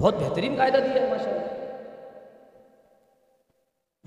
بہت 0.00 0.14
بہترین 0.14 0.54
قاعدہ 0.56 0.76
دیا 0.76 1.02
ہے، 1.02 1.10
ماشاء 1.10 1.30
اللہ۔ 1.30 1.40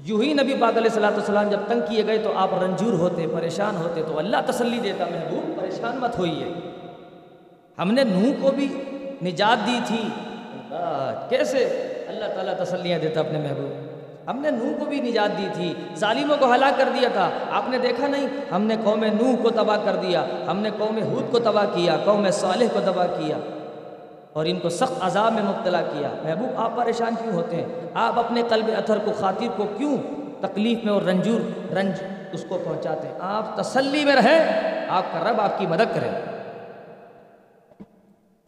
یوں 0.05 0.23
ہی 0.23 0.33
نبی 0.33 0.53
پاک 0.59 0.77
علیہ 0.77 0.91
السلاۃ 0.91 1.12
والسلام 1.12 1.50
جب 1.50 1.59
تنگ 1.67 1.81
کیے 1.89 2.07
گئے 2.07 2.17
تو 2.17 2.31
آپ 2.35 2.50
رنجور 2.63 2.93
ہوتے، 2.93 3.25
پریشان 3.33 3.77
ہوتے، 3.77 4.01
تو 4.07 4.19
اللہ 4.19 4.38
تسلی 4.45 4.79
دیتا، 4.79 5.05
محبوب، 5.12 5.62
پریشان 5.62 5.97
مت 5.97 6.19
ہوئی 6.19 6.43
ہے 6.43 6.50
ہم 7.77 7.91
نے 7.91 8.03
نوح 8.03 8.41
کو 8.41 8.51
بھی 8.51 8.81
نجات 9.23 9.67
دی 9.67 9.79
تھی۔ 9.88 10.09
کیسے؟ 11.29 11.63
اللہ 12.07 12.25
تعالیٰ 12.35 12.57
تسلیاں 12.57 13.00
دیتا 13.00 13.19
اپنے 13.19 13.39
محبوب۔ 13.39 13.93
ہم 14.29 14.38
نے 14.38 14.51
نوح 14.51 14.79
کو 14.79 14.85
بھی 14.85 15.01
نجات 15.01 15.38
دی 15.38 15.47
تھی۔ 15.53 15.73
ظالموں 15.95 16.38
کو 16.38 16.53
ہلاک 16.53 16.77
کر 16.77 16.89
دیا 17.00 17.09
تھا۔ 17.13 17.29
آپ 17.51 17.69
نے 17.69 17.77
دیکھا 17.77 18.07
نہیں؟ 18.07 18.27
ہم 18.51 18.62
نے 18.62 18.75
قوم 18.83 19.03
نوح 19.03 19.43
کو 19.43 19.50
تباہ 19.50 19.77
کر 19.85 19.95
دیا۔ 19.95 20.25
ہم 20.47 20.57
نے 20.57 20.69
قوم 20.77 21.03
ہود 21.03 21.31
کو 21.31 21.39
تباہ 21.39 21.65
کیا، 21.73 21.97
قوم 22.05 22.29
صالح 22.29 22.65
کو 22.73 22.79
تباہ 22.85 23.07
کیا۔ 23.07 23.38
اور 24.33 24.45
ان 24.45 24.59
کو 24.59 24.69
سخت 24.69 24.93
عذاب 25.01 25.33
میں 25.33 25.43
مبتلا 25.43 25.81
کیا۔ 25.81 26.09
محبوب، 26.23 26.49
آپ 26.57 26.71
پریشان 26.75 27.15
کیوں 27.15 27.33
ہوتے 27.33 27.55
ہیں؟ 27.55 27.65
آپ 27.93 28.19
اپنے 28.19 28.41
قلب 28.49 28.69
اتھر 28.77 28.97
کو 28.97 29.11
خاطر 29.11 29.47
کو 29.57 29.65
کیوں 29.77 29.97
تکلیف 30.41 30.83
میں 30.83 30.93
اور 30.93 31.01
رنجور، 31.01 31.73
رنج 31.73 31.95
اس 32.31 32.45
کو 32.49 32.57
پہنچاتے 32.65 33.07
ہیں؟ 33.07 33.15
آپ 33.19 33.57
تسلی 33.57 34.05
میں 34.05 34.15
رہیں، 34.15 34.39
آپ 34.89 35.03
کا 35.11 35.31
رب 35.31 35.41
آپ 35.41 35.59
کی 35.59 35.67
مدد 35.67 35.95
کرے۔ 35.95 36.09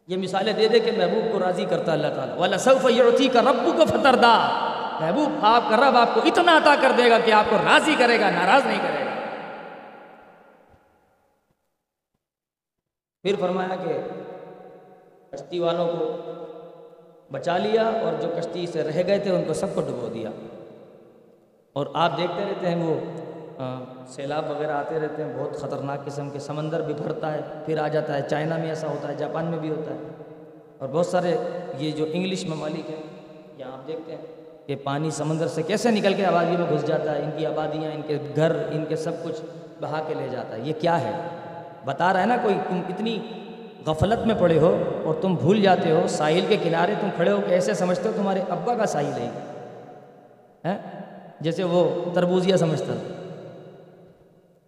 یہ 0.07 0.17
مثالیں 0.17 0.53
دے 0.53 0.67
دے 0.67 0.79
کہ 0.79 0.91
محبوب 0.91 1.31
کو 1.31 1.39
راضی 1.39 1.65
کرتا 1.65 1.93
اللہ 1.93 2.07
تعالیٰ۔ 2.15 2.37
والا 2.37 2.57
صف 2.57 2.85
یوتی 2.89 3.27
کا 3.27 3.41
ربو 3.41 3.71
کو 3.71 3.83
محبوب، 4.99 5.45
آپ 5.45 5.63
کا 5.69 5.77
رب 5.77 5.97
آپ 5.97 6.13
کو 6.13 6.21
اتنا 6.25 6.57
عطا 6.57 6.75
کر 6.81 6.91
دے 6.97 7.09
گا 7.09 7.19
کہ 7.19 7.31
آپ 7.31 7.45
کو 7.49 7.55
راضی 7.55 7.95
کرے 7.97 8.19
گا، 8.19 8.29
ناراض 8.29 8.65
نہیں 8.65 8.79
کرے 8.81 9.05
گا۔ 9.05 9.11
پھر 13.23 13.35
فرمایا 13.39 13.75
کہ 13.75 13.99
کشتی 15.35 15.59
والوں 15.59 15.87
کو 15.87 16.17
بچا 17.31 17.57
لیا 17.57 17.81
اور 17.81 18.21
جو 18.21 18.27
کشتی 18.37 18.67
سے 18.67 18.83
رہ 18.83 19.01
گئے 19.07 19.19
تھے 19.19 19.31
ان 19.31 19.43
کو 19.47 19.53
سب 19.53 19.67
کو 19.73 19.81
ڈبو 19.81 20.09
دیا۔ 20.13 20.29
اور 21.73 21.85
آپ 21.93 22.17
دیکھتے 22.17 22.43
رہتے 22.49 22.67
ہیں 22.67 22.83
وہ 22.83 22.99
سیلاب 24.07 24.51
وغیرہ 24.51 24.71
آتے 24.71 24.99
رہتے 24.99 25.23
ہیں، 25.23 25.33
بہت 25.37 25.55
خطرناک 25.55 26.05
قسم 26.05 26.29
کے 26.29 26.39
سمندر 26.39 26.81
بھی 26.81 26.93
بھرتا 26.93 27.33
ہے، 27.33 27.41
پھر 27.65 27.77
آ 27.77 27.87
جاتا 27.87 28.17
ہے۔ 28.17 28.21
چائنا 28.29 28.57
میں 28.57 28.69
ایسا 28.69 28.87
ہوتا 28.87 29.07
ہے، 29.07 29.15
جاپان 29.15 29.45
میں 29.45 29.59
بھی 29.59 29.69
ہوتا 29.69 29.91
ہے۔ 29.91 29.99
اور 30.77 30.89
بہت 30.89 31.05
سارے 31.05 31.37
یہ 31.77 31.91
جو 31.91 32.05
انگلش 32.11 32.45
ممالک 32.45 32.89
ہیں، 32.89 33.03
یہاں 33.57 33.71
آپ 33.71 33.87
دیکھتے 33.87 34.15
ہیں 34.15 34.21
کہ 34.65 34.75
پانی 34.83 35.11
سمندر 35.11 35.47
سے 35.47 35.61
کیسے 35.63 35.91
نکل 35.91 36.13
کے 36.13 36.25
آبادی 36.25 36.57
میں 36.57 36.71
گھس 36.71 36.87
جاتا 36.87 37.15
ہے، 37.15 37.23
ان 37.23 37.29
کی 37.37 37.45
آبادیاں، 37.45 37.91
ان 37.91 38.01
کے 38.07 38.17
گھر، 38.35 38.55
ان 38.71 38.85
کے 38.85 38.95
سب 38.95 39.11
کچھ 39.23 39.41
بہا 39.81 40.03
کے 40.07 40.13
لے 40.13 40.27
جاتا 40.31 40.55
ہے۔ 40.55 40.61
یہ 40.61 40.73
کیا 40.79 41.01
ہے؟ 41.01 41.11
بتا 41.85 42.13
رہا 42.13 42.21
ہے 42.21 42.25
نا 42.25 42.37
کوئی، 42.43 42.55
تم 42.69 42.81
اتنی 42.89 43.19
غفلت 43.87 44.27
میں 44.27 44.35
پڑے 44.39 44.59
ہو 44.59 44.83
اور 45.03 45.13
تم 45.21 45.35
بھول 45.35 45.61
جاتے 45.61 45.91
ہو، 45.91 46.07
ساحل 46.07 46.45
کے 46.47 46.57
کنارے 46.63 46.93
تم 47.01 47.07
کھڑے 47.15 47.31
ہو 47.31 47.41
کہ 47.47 47.53
ایسے 47.53 47.73
سمجھتے 47.73 48.09
ہو 48.09 48.13
تمہارے 48.15 48.39
ابا 48.49 48.75
کا 48.75 48.85
ساحل 48.85 49.11
ہے 49.17 49.29
ہاں؟ 50.65 50.77
جیسے 51.39 51.63
وہ 51.63 52.05
تربوزیہ 52.13 52.55
سمجھتا۔ 52.55 52.93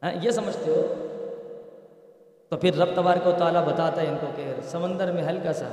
ہاں؟ 0.03 0.12
یہ 0.21 0.31
سمجھتے 0.31 0.71
ہو۔ 0.71 0.93
تو 2.50 2.57
پھر 2.57 2.77
رب 2.77 2.88
تبارک 2.95 3.27
و 3.27 3.31
تعالیٰ 3.38 3.65
بتاتا 3.65 4.01
ہے 4.01 4.07
ان 4.07 4.17
کو 4.21 4.27
کہ 4.36 4.53
سمندر 4.63 5.12
میں 5.12 5.24
ہلکا 5.24 5.53
سا۔ 5.53 5.65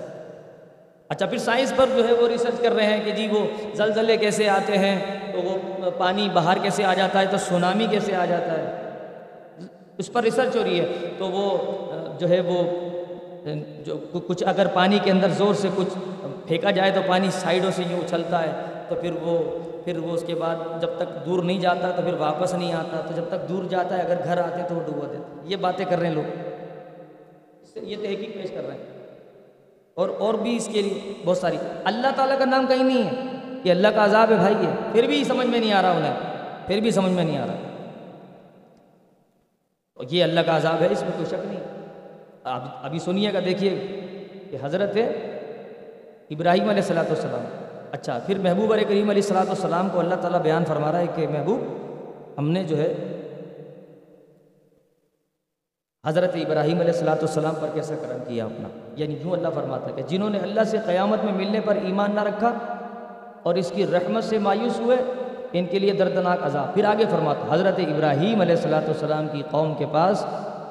اچھا 1.08 1.26
پھر 1.26 1.38
سائنس 1.38 1.72
پر 1.76 1.86
جو 1.96 2.08
ہے 2.08 2.12
وہ 2.12 2.28
ریسرچ 2.28 2.62
کر 2.62 2.72
رہے 2.72 2.86
ہیں 2.86 3.04
کہ 3.04 3.10
جی 3.10 3.28
وہ 3.28 3.38
زلزلے 3.74 4.16
کیسے 4.16 4.48
آتے 4.48 4.78
ہیں، 4.78 5.00
تو 5.32 5.42
وہ 5.42 5.90
پانی 5.98 6.28
باہر 6.32 6.56
کیسے 6.62 6.84
آ 6.84 6.94
جاتا 6.94 7.20
ہے، 7.20 7.26
تو 7.26 7.36
سونامی 7.38 7.86
کیسے 7.90 8.14
آ 8.14 8.24
جاتا 8.24 8.52
ہے۔ 8.52 8.90
اس 9.98 10.12
پر 10.12 10.22
ریسرچ 10.22 10.56
ہو 10.56 10.64
رہی 10.64 10.80
ہے۔ 10.80 10.86
تو 11.18 11.26
وہ، 11.28 11.58
جو 12.18 12.28
ہے 12.28 12.40
وہ 12.40 12.83
جو 13.84 14.20
کچھ 14.26 14.44
اگر 14.46 14.66
پانی 14.66 14.98
کے 15.04 15.10
اندر 15.10 15.28
زور 15.28 15.54
سے 15.54 15.68
کچھ 15.74 15.98
پھینکا 16.48 16.70
جائے 16.70 16.90
تو 16.90 17.00
پانی 17.06 17.30
سائڈوں 17.30 17.70
سے 17.70 17.82
یوں 17.90 18.00
اچھلتا 18.00 18.42
ہے، 18.42 18.50
تو 18.88 18.94
پھر 18.94 19.10
وہ 19.22 19.58
پھر 19.84 19.98
وہ 19.98 20.12
اس 20.12 20.24
کے 20.26 20.34
بعد 20.34 20.56
جب 20.80 20.88
تک 20.96 21.26
دور 21.26 21.42
نہیں 21.42 21.60
جاتا 21.60 21.90
تو 21.90 22.02
پھر 22.02 22.14
واپس 22.14 22.54
نہیں 22.54 22.72
آتا، 22.72 23.00
تو 23.00 23.14
جب 23.14 23.22
تک 23.28 23.48
دور 23.48 23.64
جاتا 23.64 23.98
ہے، 23.98 24.02
اگر 24.02 24.20
گھر 24.24 24.38
آتے 24.38 24.62
تو 24.68 24.74
وہ 24.74 24.80
ڈوبا 24.80 25.06
دیتے 25.12 25.40
یہ 25.44 25.56
باتیں 25.56 25.84
کر 25.84 25.98
رہے 25.98 26.06
ہیں 26.06 26.14
لوگ۔ 26.14 26.54
یہ 27.76 27.96
تحقیق 27.96 28.34
پیش 28.34 28.50
کر 28.50 28.66
رہے 28.66 28.74
ہیں۔ 28.74 29.06
اور 29.94 30.08
اور 30.18 30.34
بھی 30.34 30.56
اس 30.56 30.68
کے 30.72 30.82
لیے 30.82 31.12
بہت 31.24 31.38
ساری۔ 31.38 31.56
اللہ 31.84 32.06
تعالیٰ 32.16 32.38
کا 32.38 32.44
نام 32.44 32.66
کہیں 32.66 32.84
نہیں 32.84 33.02
ہے 33.02 33.10
یہ 33.64 33.70
اللہ 33.70 33.88
کا 33.88 34.04
عذاب 34.04 34.30
ہے 34.30 34.36
بھائی 34.36 34.54
ہے 34.54 34.74
پھر 34.92 35.06
بھی 35.06 35.24
سمجھ 35.24 35.46
میں 35.46 35.60
نہیں 35.60 35.72
آ 35.72 35.82
رہا 35.82 35.90
انہیں۔ 35.90 36.14
پھر 36.66 36.80
بھی 36.80 36.90
سمجھ 36.90 37.12
میں 37.12 37.24
نہیں 37.24 37.38
آ 37.38 37.46
رہا۔ 37.46 37.54
یہ 40.10 40.24
اللہ 40.24 40.40
کا 40.40 40.56
عذاب 40.56 40.82
ہے، 40.82 40.88
اس 40.90 41.02
میں 41.02 41.10
کوئی 41.10 41.26
شک 41.26 41.34
نہیں۔ 41.34 41.53
اب 42.44 42.62
ابھی 42.82 42.98
سنیے 42.98 43.32
گا، 43.34 43.40
دیکھیے 43.44 43.70
کہ 44.50 44.56
حضرت 44.62 44.96
ابراہیم 46.30 46.68
علیہ 46.68 46.82
السلاۃ 46.82 47.08
والسلام 47.08 47.44
اچھا 47.92 48.18
پھر 48.26 48.38
محبوب 48.42 48.72
علیہ 48.72 48.84
کریم 48.88 49.10
علیہ 49.10 49.22
السلاۃ 49.22 49.46
والسلام 49.46 49.88
کو 49.92 50.00
اللہ 50.00 50.14
تعالیٰ 50.20 50.40
بیان 50.42 50.64
فرما 50.64 50.92
رہا 50.92 50.98
ہے 50.98 51.06
کہ 51.14 51.26
محبوب، 51.32 51.60
ہم 52.38 52.50
نے 52.50 52.64
جو 52.64 52.76
ہے 52.78 52.92
حضرت 56.04 56.36
ابراہیم 56.36 56.80
علیہ 56.80 56.92
السلاۃ 56.92 57.22
والسلام 57.22 57.54
پر 57.60 57.68
کیسا 57.74 57.94
کرم 58.02 58.18
کیا 58.28 58.44
اپنا؟ 58.44 58.68
یعنی 58.96 59.14
یوں 59.22 59.32
اللہ 59.32 59.48
فرماتا 59.54 59.88
ہے 59.88 59.92
کہ 59.96 60.02
جنہوں 60.08 60.30
نے 60.30 60.38
اللہ 60.38 60.64
سے 60.70 60.78
قیامت 60.86 61.24
میں 61.24 61.32
ملنے 61.32 61.60
پر 61.64 61.76
ایمان 61.82 62.14
نہ 62.14 62.22
رکھا 62.22 62.52
اور 63.42 63.54
اس 63.54 63.72
کی 63.74 63.86
رحمت 63.86 64.24
سے 64.24 64.38
مایوس 64.38 64.80
ہوئے، 64.80 64.96
ان 65.52 65.66
کے 65.70 65.78
لیے 65.78 65.92
دردناک 65.92 66.44
عذاب۔ 66.46 66.74
پھر 66.74 66.84
آگے 66.84 67.04
فرماتا 67.10 67.52
حضرت 67.54 67.78
ابراہیم 67.86 68.40
علیہ 68.40 68.54
السلاۃ 68.54 68.86
والسلام 68.86 69.28
کی 69.32 69.42
قوم 69.50 69.74
کے 69.78 69.86
پاس 69.92 70.24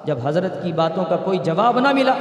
جب 0.04 0.18
حضرت 0.24 0.64
کی 0.64 0.72
باتوں 0.74 1.06
کا 1.06 1.18
کوئی 1.18 1.38
جواب 1.38 1.80
نہ 1.80 1.92
ملا، 1.92 2.14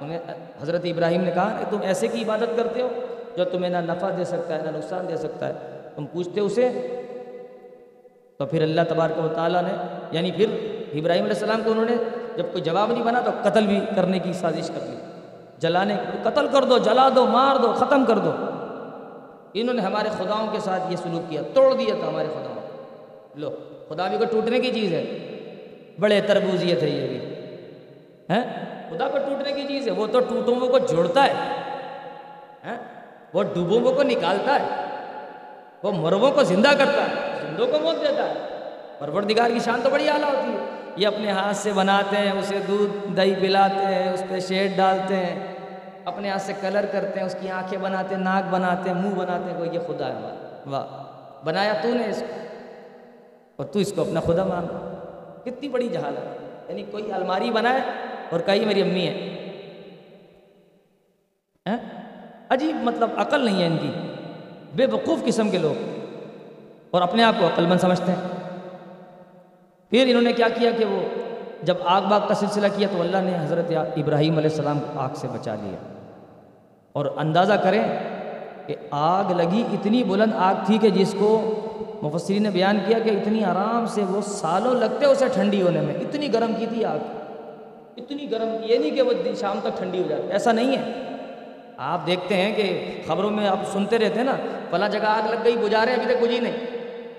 انہیں 0.00 0.18
حضرت 0.62 0.84
ابراہیم 0.84 1.20
نے 1.20 1.30
کہا 1.30 1.56
کہ 1.58 1.64
تم 1.70 1.78
ایسے 1.82 2.08
کی 2.08 2.22
عبادت 2.22 2.56
کرتے 2.56 2.82
ہو 2.82 2.88
جو 3.36 3.44
تمہیں 3.44 3.70
نہ 3.70 3.92
نفع 3.92 4.10
دے 4.18 4.24
سکتا 4.24 4.54
ہے، 4.54 4.62
نہ 4.62 4.76
نقصان 4.76 5.08
دے 5.08 5.16
سکتا 5.16 5.48
ہے۔ 5.48 5.52
تم 5.96 6.06
پوچھتے 6.06 6.40
اسے، 6.40 6.68
تو 8.36 8.46
پھر 8.46 8.62
اللہ 8.62 8.80
تبارک 8.88 9.18
و 9.18 9.28
تعالیٰ 9.34 9.62
نے 9.62 9.72
یعنی 10.10 10.30
پھر 10.30 10.48
ابراہیم 10.94 11.24
علیہ 11.24 11.34
السلام 11.34 11.60
کو 11.64 11.70
انہوں 11.70 11.84
نے 11.84 11.96
جب 12.36 12.44
کوئی 12.52 12.62
جواب 12.62 12.92
نہیں 12.92 13.04
بنا 13.04 13.20
تو 13.20 13.30
قتل 13.42 13.66
بھی 13.66 13.80
کرنے 13.96 14.18
کی 14.18 14.32
سازش 14.32 14.68
کر 14.68 14.86
لی 14.86 14.96
جلانے 15.58 15.96
قتل 16.22 16.46
کر 16.46 16.64
دو، 16.64 16.78
جلا 16.78 17.08
دو، 17.14 17.26
مار 17.26 17.56
دو، 17.56 17.72
ختم 17.72 18.04
کر 18.04 18.18
دو۔ 18.18 18.32
انہوں 19.54 19.74
نے 19.74 19.82
ہمارے 19.82 20.08
خداؤں 20.18 20.46
کے 20.52 20.60
ساتھ 20.60 20.82
یہ 20.90 20.96
سلوک 20.96 21.30
کیا، 21.30 21.42
توڑ 21.54 21.74
دیا 21.74 21.94
تھا 22.00 22.08
ہمارے 22.08 22.26
خداؤں 22.34 23.38
لو، 23.38 23.50
خدا 23.88 24.08
بھی 24.08 24.18
کو 24.18 24.24
ٹوٹنے 24.24 24.58
کی 24.58 24.70
چیز 24.72 24.92
ہے۔ 24.92 25.27
بڑے 26.00 26.20
تربوزیت 26.20 26.82
ہے 26.82 26.88
یہ 26.88 27.08
بھی۔ 27.08 27.18
ہیں؟ 28.30 28.64
خدا 28.90 29.08
کو 29.08 29.18
ٹوٹنے 29.18 29.52
کی 29.52 29.68
چیز 29.68 29.86
ہے، 29.86 29.92
وہ 29.92 30.06
تو 30.06 30.20
ٹوٹوں 30.20 30.68
کو 30.68 30.78
جوڑتا 30.78 31.24
ہے۔ 31.24 31.32
وہ 33.32 33.42
ڈوبوں 33.42 33.92
کو 33.92 34.02
نکالتا 34.02 34.54
ہے۔ 34.54 34.84
وہ 35.82 35.92
مربوں 35.92 36.30
کو 36.32 36.42
زندہ 36.42 36.68
کرتا 36.68 37.02
ہے۔ 37.02 37.32
زندوں 37.42 37.66
کو 37.66 37.78
موت 37.78 38.00
دیتا 38.00 38.22
ہے۔ 38.24 38.34
پروردگار 38.98 39.50
کی 39.50 39.58
شان 39.58 39.80
تو 39.82 39.90
بڑی 39.90 40.08
اعلیٰ 40.08 40.28
ہوتی 40.28 40.52
ہے۔ 40.52 40.90
یہ 40.96 41.06
اپنے 41.06 41.30
ہاتھ 41.30 41.56
سے 41.56 41.72
بناتے 41.72 42.16
ہیں، 42.16 42.32
اسے 42.32 42.58
دودھ، 42.68 43.16
دہی 43.16 43.34
پلاتے 43.34 43.94
ہیں، 43.94 44.12
اس 44.12 44.22
پہ 44.28 44.40
شیڈ 44.40 44.76
ڈالتے 44.76 45.16
ہیں۔ 45.16 45.54
اپنے 46.04 46.30
ہاتھ 46.30 46.42
سے 46.42 46.52
کلر 46.60 46.84
کرتے 46.92 47.20
ہیں، 47.20 47.26
اس 47.26 47.36
کی 47.40 47.50
آنکھیں 47.50 47.78
بناتے 47.78 48.14
ہیں، 48.14 48.22
ناک 48.22 48.48
بناتے 48.50 48.90
ہیں، 48.90 48.96
منہ 48.96 49.14
بناتے 49.14 49.50
ہیں۔ 49.50 49.58
کوئی 49.58 49.70
یہ 49.72 49.78
خدا 49.78 50.06
ہے۔ 50.06 50.50
واہ۔ 50.66 50.86
بنایا 51.44 51.72
تو 51.82 51.88
نے 51.88 52.08
اس 52.08 52.22
کو۔ 52.28 52.40
اور 53.56 53.66
تو 53.66 53.78
اس 53.78 53.92
کو 53.92 54.02
اپنا 54.02 54.20
خدا 54.20 54.44
مان۔ 54.44 54.94
کتنی 55.50 55.68
بڑی 55.68 55.88
جہالت 55.88 56.42
یعنی 56.70 56.84
کوئی 56.90 57.12
الماری 57.12 57.50
بنائے 57.50 57.80
اور 58.30 58.40
کئی 58.40 58.64
میری 58.64 58.82
امی 58.82 59.08
ہے۔ 59.08 59.34
عجیب 62.48 62.76
مطلب 62.82 63.10
عقل 63.16 63.44
نہیں 63.44 63.62
ہے 63.62 63.66
ان 63.66 63.78
کی۔ 63.82 63.90
بے 64.76 64.86
وقوف 64.86 65.24
قسم 65.24 65.50
کے 65.50 65.58
لوگ۔ 65.58 65.74
اور 66.90 67.02
اپنے 67.02 67.22
آپ 67.24 67.34
کو 67.40 67.46
عقل 67.46 67.66
مند 67.66 67.78
سمجھتے 67.78 68.12
ہیں۔ 68.12 68.20
پھر 69.90 70.06
انہوں 70.08 70.22
نے 70.22 70.32
کیا 70.32 70.48
کیا 70.48 70.70
کہ 70.70 70.84
وہ 70.84 71.02
جب 71.62 71.74
آگ 71.84 72.02
باغ 72.02 72.28
کا 72.28 72.34
سلسلہ 72.34 72.66
کیا 72.76 72.88
تو 72.92 73.00
اللہ 73.00 73.16
نے 73.16 73.38
حضرت 73.40 73.70
ابراہیم 73.96 74.36
علیہ 74.36 74.50
السلام 74.50 74.78
کو 74.78 75.00
آگ 75.00 75.14
سے 75.14 75.28
بچا 75.28 75.54
لیا۔ 75.54 75.94
اور 76.92 77.06
اندازہ 77.16 77.52
کریں 77.52 77.82
کہ 78.66 78.76
آگ 78.90 79.32
لگی 79.32 79.64
اتنی 79.72 80.04
بلند 80.04 80.32
آگ 80.36 80.54
تھی 80.66 80.78
کہ 80.78 80.90
جس 80.90 81.14
کو 81.18 81.57
مفسرین 82.02 82.42
نے 82.42 82.50
بیان 82.50 82.78
کیا 82.86 82.98
کہ 82.98 83.10
اتنی 83.10 83.44
آرام 83.44 83.86
سے 83.86 84.02
وہ 84.02 84.20
سالوں 84.20 84.74
لگتے 84.74 85.06
اسے 85.06 85.24
ٹھنڈی 85.34 85.62
ہونے 85.62 85.80
میں۔ 85.80 85.94
اتنی 85.94 86.32
گرم 86.32 86.52
کی 86.58 86.66
تھی 86.66 86.84
آگ۔ 86.84 86.98
اتنی 87.96 88.30
گرم 88.30 88.56
کی 88.62 88.72
یہ 88.72 88.78
نہیں 88.78 88.90
کہ 88.90 89.02
وہ 89.02 89.12
شام 89.40 89.58
تک 89.62 89.78
ٹھنڈی 89.78 90.02
ہو 90.02 90.08
جائے۔ 90.08 90.22
ایسا 90.30 90.52
نہیں 90.52 90.76
ہے۔ 90.76 90.92
آپ 91.76 92.06
دیکھتے 92.06 92.36
ہیں 92.36 92.54
کہ 92.54 93.00
خبروں 93.06 93.30
میں 93.30 93.48
آپ 93.48 93.58
سنتے 93.72 93.98
رہتے 93.98 94.14
ہیں 94.14 94.24
نا، 94.24 94.34
فلاں 94.70 94.88
جگہ 94.88 95.06
آگ 95.06 95.30
لگ 95.30 95.36
گئی 95.44 95.56
بجھا 95.56 95.86
رہے 95.86 95.94
ابھی 95.94 96.14
تک 96.14 96.22
بجھی 96.22 96.38
نہیں۔ 96.38 96.56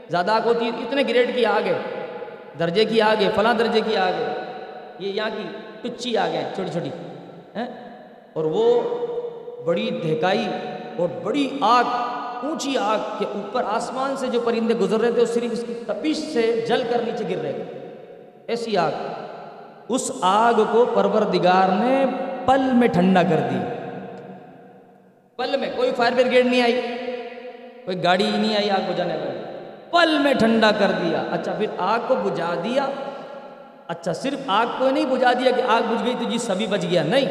زیادہ 0.10 0.32
آگ 0.32 0.42
ہوتی 0.46 0.66
ہے، 0.66 0.70
اتنے 0.70 1.04
گریڈ 1.10 1.36
کی 1.36 1.46
آگ 1.46 1.62
ہے۔ 1.66 1.74
درجے 2.60 2.86
کی 2.86 3.02
آگ 3.02 3.24
ہے، 3.24 3.30
فلاں 3.36 3.54
درجے 3.54 3.82
کی 3.82 3.98
آگ 3.98 4.14
ہے۔ 4.14 4.34
یہ 5.00 5.12
یہاں 5.12 5.30
کی 5.38 5.44
ٹچی 5.82 6.18
آگ 6.18 6.30
ہے، 6.30 6.50
چھوٹی 6.56 6.72
چھوٹی۔ 6.72 6.90
اور 8.34 8.46
وہ 8.46 8.82
بڑی 9.66 9.90
دہکائی 10.04 10.48
اور 10.98 11.10
بڑی 11.24 11.50
آگ 11.62 11.84
اونچی 12.44 12.78
آگ 12.78 12.98
کے 13.20 13.26
اوپر 13.36 13.64
آسمان 13.68 14.18
سے 14.18 14.28
جو 14.28 14.40
پرندے 14.40 14.74
گزر 14.74 15.00
رہے 15.00 15.12
تھے، 15.12 15.22
وہ 15.22 15.26
صرف 15.26 15.52
اس 15.52 15.64
کی 15.68 15.74
تپش 15.88 16.18
سے 16.18 16.66
جل 16.68 16.84
کر 16.90 17.02
نیچے 17.06 17.24
گر 17.30 17.42
رہے 17.42 17.52
تھے۔ 17.52 17.94
ایسی 18.48 18.78
آگ۔ 18.78 18.92
اس 19.90 20.12
آگ 20.22 20.54
کو 20.72 20.86
پروردگار 20.86 21.70
نے 21.70 22.06
پل 22.46 22.62
میں 22.74 22.88
ٹھنڈا 22.88 23.24
کر 23.24 23.40
دی۔ 23.52 23.58
پل 25.38 25.58
میں 25.60 25.70
کوئی 25.76 25.92
فائر 25.98 26.12
بریگیڈ 26.16 26.46
نہیں 26.46 26.62
آئی، 26.62 26.82
کوئی 27.86 28.04
گاڑی 28.04 28.32
نہیں 28.36 28.56
آئی 28.56 28.70
آگ 28.70 28.92
بجھانے 28.92 29.18
والی 29.18 29.40
پل 29.92 30.20
میں 30.20 30.34
ٹھنڈا 30.34 30.72
کر 30.80 30.92
دیا۔ 30.92 31.24
اچھا 31.32 31.54
پھر 31.58 31.68
آگ 31.78 32.00
کو 32.08 32.16
بجھا 32.16 32.54
دیا۔ 32.64 32.86
اچھا 33.88 34.14
صرف 34.14 34.40
آگ 34.48 34.66
کو 34.78 34.90
نہیں 34.90 35.06
بجھا 35.06 35.34
دیا 35.34 35.52
کہ 35.52 35.62
آگ 35.68 35.82
بجھ 35.90 36.06
گئی 36.06 36.16
تو 36.20 36.30
جی 36.30 36.38
سبھی 36.38 36.68
بچ 36.68 36.86
گیا۔ 36.92 37.04
نہیں، 37.04 37.26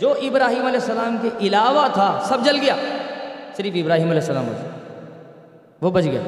جو 0.00 0.12
ابراہیم 0.12 0.66
علیہ 0.66 0.80
السلام 0.80 1.16
کے 1.22 1.28
علاوہ 1.40 1.86
تھا، 1.92 2.20
سب 2.24 2.38
جل 2.44 2.56
گیا۔ 2.60 2.76
صرف 3.62 3.72
ابراہیم 3.74 4.08
علیہ 4.08 4.20
السلام 4.20 4.46
وہ 5.80 5.90
بچ 5.90 6.04
گیا 6.04 6.20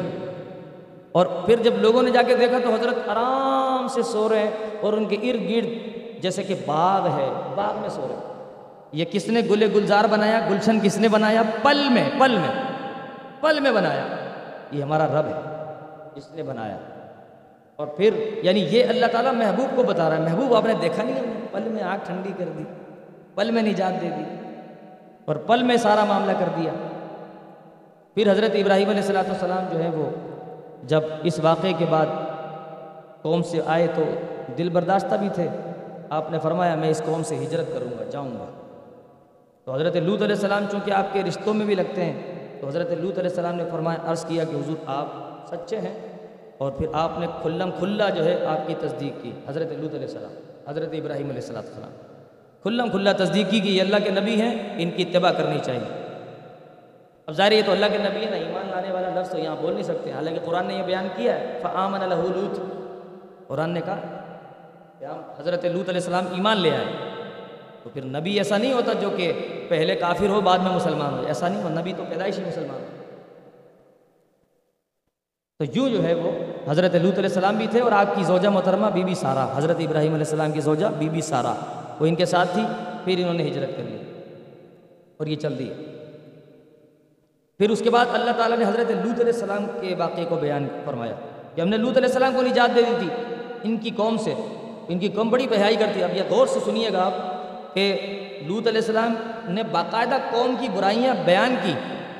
اور 1.12 1.26
پھر 1.26 1.56
جب 1.56 1.72
لوگوں 1.78 2.02
نے 2.02 2.10
جا 2.10 2.22
کے 2.22 2.36
دیکھا 2.36 2.58
تو 2.58 2.74
حضرت 2.74 3.08
آرام 3.08 3.88
سے 3.88 4.02
سو 4.02 4.28
رہے 4.28 4.38
ہیں 4.38 4.50
اور 4.80 4.92
ان 4.92 5.04
کے 5.04 5.16
ارد 5.16 5.50
گرد 5.50 5.66
جیسے 6.22 6.42
کہ 6.42 6.54
باغ 6.66 7.06
ہے، 7.06 7.28
باغ 7.54 7.80
میں 7.80 7.88
سو 7.88 8.08
رہے 8.08 8.14
ہیں۔ 8.14 8.44
یہ 8.92 9.04
کس 9.10 9.28
نے 9.28 9.40
گل 9.40 9.62
گلزار 9.74 10.04
بنایا؟ 10.04 10.40
گلشن 10.50 10.80
کس 10.80 10.98
نے 10.98 11.08
بنایا؟ 11.08 11.42
پل 11.62 11.88
میں 11.90 12.10
پل 12.18 12.38
میں 12.38 12.62
پل 13.40 13.60
میں 13.60 13.72
بنایا۔ 13.72 14.06
یہ 14.72 14.82
ہمارا 14.82 15.06
رب 15.06 15.26
ہے، 15.26 15.64
اس 16.14 16.32
نے 16.32 16.42
بنایا۔ 16.42 16.78
اور 17.76 17.86
پھر 17.86 18.10
یعنی 18.42 18.60
یہ 18.60 18.84
اللہ 18.88 19.06
تعالیٰ 19.06 19.32
محبوب 19.32 19.76
کو 19.76 19.82
بتا 19.82 20.10
رہا 20.10 20.16
ہے۔ 20.16 20.22
محبوب 20.22 20.54
آپ 20.54 20.66
نے 20.66 20.74
دیکھا 20.82 21.02
نہیں 21.02 21.22
پل 21.52 21.62
میں 21.62 21.82
آگ 21.82 21.98
ٹھنڈی 22.06 22.32
کر 22.38 22.48
دی، 22.58 22.64
پل 23.34 23.50
میں 23.50 23.62
نجات 23.62 24.02
دے 24.02 24.10
دی 24.18 24.22
اور 25.24 25.36
پل 25.36 25.62
میں 25.62 25.76
سارا 25.76 26.04
معاملہ 26.04 26.32
کر 26.38 26.48
دیا۔ 26.56 26.70
پھر 28.14 28.32
حضرت 28.32 28.50
ابراہیم 28.54 28.88
علیہ 28.88 29.00
السلاۃ 29.00 29.28
والسلام 29.28 29.72
جو 29.72 29.82
ہے 29.82 29.90
وہ 29.94 30.10
جب 30.82 31.00
اس 31.22 31.40
واقعے 31.42 31.72
کے 31.78 31.84
بعد 31.90 32.06
قوم 33.22 33.42
سے 33.42 33.60
آئے 33.66 33.86
تو 33.94 34.02
دل 34.58 34.68
برداشتہ 34.68 35.14
بھی 35.14 35.28
تھے۔ 35.34 35.48
آپ 36.10 36.32
نے 36.32 36.38
فرمایا، 36.42 36.74
میں 36.74 36.90
اس 36.90 37.02
قوم 37.04 37.22
سے 37.22 37.36
ہجرت 37.36 37.66
کروں 37.72 37.98
گا، 37.98 38.04
جاؤں 38.10 38.30
گا۔ 38.30 38.46
تو 39.64 39.74
حضرت 39.74 39.96
لوت 39.96 40.22
علیہ 40.22 40.34
السلام 40.34 40.64
چونکہ 40.70 40.90
آپ 40.90 41.06
کے 41.12 41.22
رشتوں 41.28 41.54
میں 41.54 41.66
بھی 41.66 41.74
لگتے 41.74 42.04
ہیں، 42.04 42.22
تو 42.60 42.68
حضرت 42.68 42.90
لوت 42.90 43.18
علیہ 43.18 43.30
السلام 43.30 43.54
نے 43.54 43.64
فرمایا، 43.70 44.10
عرض 44.10 44.24
کیا 44.24 44.44
کہ 44.44 44.56
حضور 44.56 44.76
آپ 44.86 45.06
سچے 45.48 45.78
ہیں۔ 45.78 45.98
اور 46.58 46.72
پھر 46.72 46.86
آپ 46.92 47.10
نے 47.18 47.26
کھلم 47.42 47.70
کھلا 47.78 48.10
جو 48.10 48.24
ہے 48.24 48.46
آپ 48.46 48.68
کی 48.68 48.74
تصدیق 48.80 49.22
کی، 49.22 49.32
حضرت 49.48 49.72
لوت 49.72 49.94
علیہ 49.94 50.06
السلام، 50.06 50.34
حضرت 50.68 50.88
ابراہیم 50.92 51.28
علیہ 51.28 51.40
السلام 51.40 51.90
کھلم 52.62 52.90
کھلا 52.90 53.12
تصدیق 53.12 53.50
کی 53.50 53.60
کہ 53.60 53.68
یہ 53.68 53.82
اللہ 53.82 53.96
کے 54.04 54.10
نبی 54.10 54.40
ہیں، 54.40 54.82
ان 54.82 54.90
کی 54.90 55.02
اتباع 55.02 55.32
کرنی 55.32 55.58
چاہیے۔ 55.62 56.01
اب 57.26 57.34
ظاہر 57.34 57.52
یہ 57.52 57.62
تو 57.66 57.72
اللہ 57.72 57.86
کے 57.92 57.98
نبی 57.98 58.24
ہے 58.24 58.30
نا، 58.30 58.36
ایمان 58.36 58.70
لانے 58.70 58.92
والا 58.92 59.20
لفظ 59.20 59.30
تو 59.30 59.38
یہاں 59.38 59.56
بول 59.60 59.72
نہیں 59.72 59.82
سکتے۔ 59.82 60.12
حالانکہ 60.12 60.40
قرآن 60.44 60.66
نے 60.66 60.74
یہ 60.74 60.82
بیان 60.82 61.08
کیا 61.16 61.40
ہے 61.40 61.58
فعامن 61.62 62.08
لوت۔ 62.08 62.60
قرآن 63.48 63.70
نے 63.70 63.80
کہا، 63.84 64.00
کہ 64.98 65.04
ہم 65.04 65.20
حضرت 65.38 65.64
لوت 65.64 65.88
علیہ 65.88 66.00
السلام 66.00 66.24
ایمان 66.30 66.56
لے 66.56 66.70
آئے۔ 66.70 66.84
تو 67.82 67.90
پھر 67.90 68.04
نبی 68.04 68.38
ایسا 68.38 68.56
نہیں 68.56 68.72
ہوتا 68.72 68.92
جو 68.92 69.10
کہ 69.16 69.32
پہلے 69.68 69.94
کافر 69.94 70.28
ہو، 70.28 70.40
بعد 70.40 70.58
میں 70.58 70.72
مسلمان 70.72 71.18
ہو۔ 71.18 71.26
ایسا 71.26 71.48
نہیں 71.48 71.62
ہو 71.62 71.68
نبی 71.68 71.92
تو 71.96 72.04
پیدائشی 72.08 72.42
مسلمان 72.46 72.80
ہو۔ 72.80 72.86
تو 75.58 75.64
یوں 75.74 75.90
جو 75.90 76.04
ہے 76.04 76.14
وہ 76.14 76.32
حضرت 76.68 76.94
لوت 76.94 77.18
علیہ 77.18 77.28
السلام 77.28 77.56
بھی 77.56 77.66
تھے 77.70 77.80
اور 77.80 77.92
آپ 77.92 78.06
کی 78.14 78.24
زوجہ 78.24 78.48
محترمہ 78.48 78.86
بی 78.86 79.04
بی 79.04 79.14
سارا 79.14 79.58
حضرت 79.58 79.76
ابراہیم 79.80 80.14
علیہ 80.14 80.24
السلام 80.24 80.52
کی 80.52 80.60
زوجہ 80.60 80.86
بی 80.98 81.08
بی 81.08 81.20
سارا 81.20 81.54
وہ 82.00 82.06
ان 82.06 82.14
کے 82.14 82.24
ساتھ 82.24 82.48
تھی، 82.52 82.62
پھر 83.04 83.18
انہوں 83.18 83.34
نے 83.34 83.48
ہجرت 83.48 83.76
کر 83.76 83.82
لی۔ 83.82 83.98
اور 85.16 85.26
یہ 85.26 85.36
چل 85.36 85.58
دی 85.58 85.72
پھر 87.62 87.70
اس 87.70 87.80
کے 87.80 87.90
بعد 87.90 88.06
اللہ 88.12 88.30
تعالیٰ 88.30 88.58
نے 88.58 88.64
حضرت 88.64 88.90
لوت 88.90 89.20
علیہ 89.20 89.32
السلام 89.32 89.66
کے 89.80 89.94
واقعے 89.94 90.24
کو 90.24 90.36
بیان 90.36 90.68
فرمایا 90.84 91.12
کہ 91.54 91.60
ہم 91.60 91.68
نے 91.68 91.76
لوت 91.76 91.96
علیہ 91.96 92.08
السلام 92.08 92.34
کو 92.34 92.42
نجات 92.42 92.74
دے 92.74 92.82
دی 92.82 92.94
تھی۔ 92.98 93.34
ان 93.62 93.76
کی 93.76 93.90
قوم 93.96 94.16
سے، 94.16 94.34
ان 94.88 94.98
کی 94.98 95.08
قوم 95.08 95.30
بڑی 95.30 95.46
بہائی 95.48 95.76
کرتی۔ 95.76 96.02
اب 96.02 96.16
یہ 96.16 96.22
غور 96.30 96.46
سے 96.46 96.60
سنیے 96.64 96.92
گا 96.92 97.04
آپ 97.04 97.14
کہ 97.74 97.96
لوت 98.46 98.68
علیہ 98.68 98.80
السلام 98.80 99.14
نے 99.44 99.62
باقاعدہ 99.62 100.18
قوم 100.30 100.54
کی 100.60 100.68
برائیاں 100.74 101.14
بیان 101.24 101.54
کی 101.62 101.72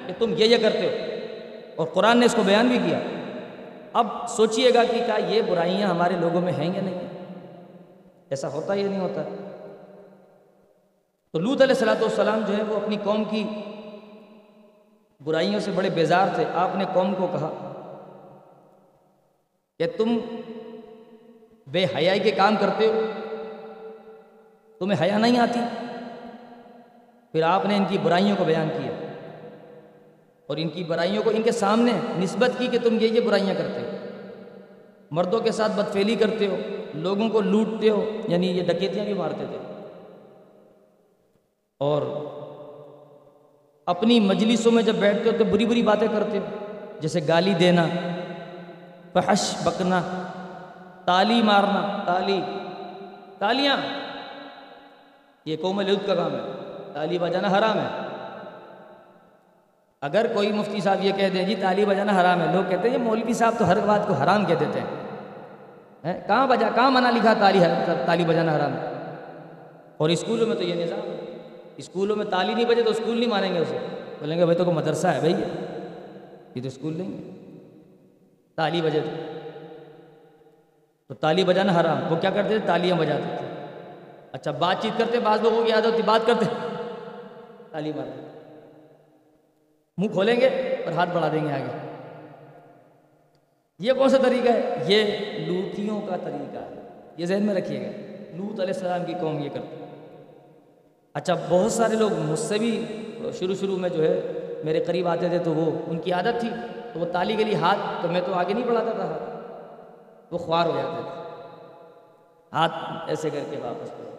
کہ 0.07 0.13
تم 0.19 0.35
یہ 0.37 0.45
یہ 0.45 0.57
کرتے 0.63 0.79
ہو۔ 0.79 0.93
اور 1.77 1.87
قرآن 1.87 2.19
نے 2.19 2.27
اس 2.27 2.35
کو 2.35 2.43
بیان 2.43 2.69
بھی 2.69 2.79
کیا۔ 2.87 2.99
اب 3.93 4.07
سوچئے 4.29 4.75
گا 4.75 4.85
کہ 4.85 4.99
کیا 5.07 5.27
یہ 5.29 5.43
برائیاں 5.43 5.89
ہمارے 5.89 6.15
لوگوں 6.21 6.41
میں 6.41 6.53
ہیں 6.53 6.75
یا 6.75 6.83
نہیں؟ 6.83 7.01
ایسا 8.31 8.49
ہوتا 8.49 8.75
یا 8.75 8.89
نہیں 8.89 9.01
ہوتا؟ 9.01 9.23
تو 11.33 11.39
لوت 11.39 11.63
علیہ 11.63 11.75
السلاۃ 11.75 12.01
والسلام 12.01 12.41
جو 12.49 12.57
ہے 12.57 12.63
وہ 12.63 12.77
اپنی 12.77 12.97
قوم 13.05 13.25
کی 13.25 13.45
برائیوں 15.25 15.61
سے 15.61 15.71
بڑے 15.71 15.91
بیزار 15.91 16.29
تھے۔ 16.35 16.45
آپ 16.55 16.77
نے 16.77 16.85
قوم 16.95 17.15
کو 17.15 17.27
کہا 17.27 17.69
کہ 19.79 19.87
تم 19.97 20.19
بے 21.67 21.87
حیائی 21.97 22.21
کے 22.21 22.31
کام 22.31 22.55
کرتے 22.61 22.87
ہو، 22.87 23.01
تمہیں 24.79 25.03
حیا 25.03 25.19
نہیں 25.19 25.39
آتی۔ 25.39 25.61
پھر 27.33 27.43
آپ 27.43 27.67
نے 27.67 27.77
ان 27.77 27.85
کی 27.89 27.99
برائیوں 28.03 28.37
کو 28.37 28.45
بیان 28.45 28.69
کیا 28.69 28.93
اور 30.47 30.57
ان 30.57 30.69
کی 30.69 30.85
برائیوں 30.85 31.23
کو 31.23 31.31
ان 31.31 31.43
کے 31.43 31.53
سامنے 31.53 31.93
نسبت 32.19 32.51
کی 32.59 32.67
کہ 32.67 32.79
تم 32.79 32.95
یہ 33.01 33.09
یہ 33.09 33.21
برائیاں 33.21 33.55
کرتے 33.55 33.81
ہو۔ 33.81 33.91
مردوں 35.11 35.41
کے 35.41 35.53
ساتھ 35.53 35.73
بدفیلی 35.73 36.15
کرتے 36.15 36.47
ہو، 36.47 36.57
لوگوں 36.95 37.29
کو 37.29 37.41
لوٹتے 37.41 37.91
ہو 37.91 38.11
یعنی 38.29 38.47
یہ 38.59 38.65
ڈکیتیاں 38.65 39.05
بھی 39.05 39.15
مارتے 39.15 39.45
تھے۔ 39.47 39.59
اور 41.79 42.03
اپنی 43.87 44.21
مجلسوں 44.21 44.73
میں 44.73 44.83
جب 44.83 44.95
بیٹھتے 44.95 45.31
ہو 45.31 45.39
تو 45.39 45.45
بری 45.45 45.67
بری 45.67 45.83
باتیں 45.83 46.09
کرتے 46.13 46.39
ہو۔ 46.39 46.45
جیسے 47.01 47.21
گالی 47.29 47.55
دینا 47.55 47.87
فحش 49.13 49.55
بکنا، 49.65 50.03
تالی 51.05 51.43
مارنا، 51.43 52.03
تالی، 52.07 52.43
تالیاں۔ 53.39 53.77
یہ 55.45 55.57
قوم 55.61 55.81
لط 55.81 56.07
کا 56.07 56.15
کام 56.15 56.35
ہے۔ 56.35 56.39
تالی 56.93 57.19
بجانا 57.19 57.49
حرام 57.49 57.79
ہے۔ 57.79 58.07
اگر 60.01 60.27
کوئی 60.35 60.53
مفتی 60.53 60.81
صاحب 60.81 61.05
یہ 61.05 61.13
کہہ 61.13 61.29
دیں 61.29 61.45
جی 61.45 61.55
تالی 61.55 61.85
بجانا 61.85 62.21
حرام 62.21 62.41
ہے۔ 62.41 62.47
لوگ 62.53 62.63
کہتے 62.69 62.89
ہیں، 62.89 62.99
یہ 62.99 63.03
مولوی 63.03 63.33
صاحب 63.33 63.55
تو 63.59 63.69
ہر 63.69 63.79
بات 63.87 64.07
کو 64.07 64.13
حرام 64.13 64.45
کہہ 64.45 64.55
دیتے 64.55 64.81
ہیں۔ 64.81 66.21
کہاں 66.27 66.47
بجا، 66.47 66.69
کہاں 66.75 66.91
منع 66.91 67.11
لکھا 67.11 67.35
تالی 67.35 67.61
تالی 68.07 68.25
بجانا 68.25 68.57
حرام 68.57 68.73
ہے؟ 68.73 68.93
اور 69.97 70.09
اسکولوں 70.09 70.47
میں 70.47 70.57
تو 70.57 70.63
یہ 70.63 70.85
نظام 70.85 70.99
ہے۔ 70.99 71.12
اسکولوں 71.77 72.17
میں 72.17 72.25
تالی 72.25 72.55
نہیں 72.55 72.65
بجے 72.65 72.83
تو 72.83 72.91
اسکول 72.91 73.19
نہیں 73.19 73.31
مانیں 73.31 73.55
گے 73.55 73.59
اسے۔ 73.59 73.79
بولیں 74.21 74.39
گے، 74.39 74.45
بھائی 74.45 74.59
تو 74.59 74.65
کوئی 74.65 74.77
مدرسہ 74.77 75.07
ہے، 75.07 75.21
بھائی۔ 75.21 75.35
یہ 76.55 76.63
تو 76.63 76.69
اسکول 76.69 76.97
نہیں 76.97 77.09
ہے۔ 77.09 77.31
تالی 78.57 78.83
بجے 78.83 79.01
تو۔ 79.01 79.11
تو 81.09 81.15
تالی 81.15 81.45
بجانا 81.45 81.81
حرام۔ 81.81 82.13
وہ 82.13 82.17
کیا 82.17 82.31
کرتے 82.31 82.49
تھے؟ 82.49 82.67
تالیاں 82.67 82.97
بجاتے 82.97 83.37
تھے۔ 83.39 83.67
اچھا 84.33 84.51
بات 84.51 84.77
چیت 84.83 84.99
کرتے، 84.99 85.21
بعض 85.21 85.43
لوگوں 85.43 85.65
کی 85.65 85.73
عادت 85.73 85.87
ہوتی، 85.87 86.03
بات 86.03 86.27
کرتے۔ 86.27 86.45
تالی 87.71 87.93
مار 87.97 88.07
منہ 89.97 90.09
کھولیں 90.09 90.41
گے 90.41 90.47
اور 90.85 90.93
ہاتھ 90.93 91.11
بڑھا 91.15 91.29
دیں 91.33 91.45
گے 91.45 91.53
آگے۔ 91.53 91.93
یہ 93.79 93.93
کون 93.93 94.09
سا 94.09 94.19
طریقہ 94.19 94.53
ہے؟ 94.53 94.85
یہ 94.87 95.03
لوتیوں 95.47 96.01
کا 96.01 96.17
طریقہ 96.17 96.59
ہے۔ 96.59 96.89
یہ 97.17 97.27
ذہن 97.27 97.43
میں 97.43 97.55
رکھیے 97.55 97.81
گا۔ 97.81 97.91
لوت 98.37 98.61
علیہ 98.61 98.75
السلام 98.75 99.05
کی 99.05 99.15
قوم 99.21 99.39
یہ 99.39 99.49
کرتے۔ 99.49 99.82
اچھا 101.15 101.35
بہت 101.49 101.73
سارے 101.73 101.97
لوگ 101.97 102.11
مجھ 102.19 102.39
سے 102.39 102.59
بھی 102.59 102.73
شروع 103.39 103.55
شروع 103.55 103.77
میں 103.77 103.89
جو 103.89 104.03
ہے 104.05 104.21
میرے 104.65 104.81
قریب 104.85 105.09
آتے 105.09 105.29
تھے 105.29 105.39
تو 105.39 105.55
وہ، 105.55 105.71
ان 105.87 105.99
کی 105.99 106.13
عادت 106.13 106.41
تھی، 106.41 106.49
تو 106.93 107.01
وہ 107.01 107.07
تالی 107.13 107.37
کے 107.37 107.45
لیے 107.45 107.55
ہاتھ 107.55 107.79
تو 108.03 108.09
میں 108.09 108.21
تو 108.27 108.35
آگے 108.35 108.53
نہیں 108.53 108.67
بڑھاتا 108.67 108.91
تھا، 108.91 109.09
وہ 110.31 110.39
خوار 110.39 110.67
ہو 110.67 110.73
جاتے 110.77 111.03
تھے۔ 111.03 111.21
ہاتھ 112.53 112.73
ایسے 113.07 113.31
کر 113.31 113.45
کے 113.51 113.57
واپس 113.63 113.91
کرو 113.91 114.11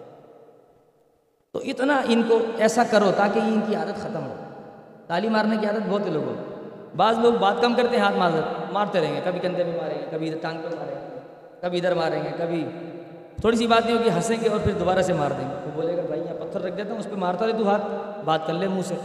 تو 1.51 1.59
اتنا 1.59 2.01
ان 2.05 2.21
کو 2.27 2.39
ایسا 2.57 2.83
کرو 2.91 3.11
تاکہ 3.17 3.39
ان 3.39 3.59
کی 3.67 3.75
عادت 3.75 3.99
ختم 4.01 4.25
ہو۔ 4.25 4.33
تالی 5.07 5.29
مارنے 5.29 5.57
کی 5.61 5.67
عادت 5.67 5.89
بہت 5.89 6.07
لوگوں 6.07 6.35
بعض 6.97 7.17
لوگ 7.19 7.33
بات 7.33 7.61
کم 7.61 7.73
کرتے 7.73 7.95
ہیں، 7.95 8.03
ہاتھ 8.03 8.15
مار 8.15 8.31
مارتے 8.71 8.99
رہیں 8.99 9.15
گے، 9.15 9.21
کبھی 9.23 9.39
کندھے 9.39 9.63
میں 9.63 9.77
ماریں 9.81 9.99
گے، 9.99 10.05
کبھی 10.11 10.27
ادھر 10.27 10.39
ٹانگ 10.41 10.61
پہ 10.61 10.75
ماریں 10.75 10.95
گے، 10.95 11.19
کبھی 11.61 11.77
ادھر 11.77 11.93
ماریں 11.93 12.23
گے، 12.23 12.29
کبھی۔ 12.37 12.65
تھوڑی 13.41 13.57
سی 13.57 13.67
بات 13.67 13.85
نہیں 13.85 13.97
ہوگی 13.97 14.09
ہنسیں 14.09 14.37
گے 14.41 14.49
اور 14.49 14.59
پھر 14.63 14.71
دوبارہ 14.71 15.01
سے 15.01 15.13
مار 15.13 15.31
دیں 15.31 15.49
گے۔ 15.49 15.55
وہ 15.65 15.71
بولے 15.75 15.97
گا 15.97 16.01
پتھر 16.53 16.65
رکھ 16.65 16.77
دیتا 16.77 16.91
ہوں، 16.91 16.99
اس 16.99 17.05
پہ 17.05 17.15
مارتا 17.15 17.45
رہے 17.45 17.53
تو 17.53 17.69
ہاتھ۔ 17.69 17.85
بات 18.25 18.47
کر 18.47 18.53
لے 18.53 18.67
منہ 18.67 18.81
سے۔ 18.81 18.95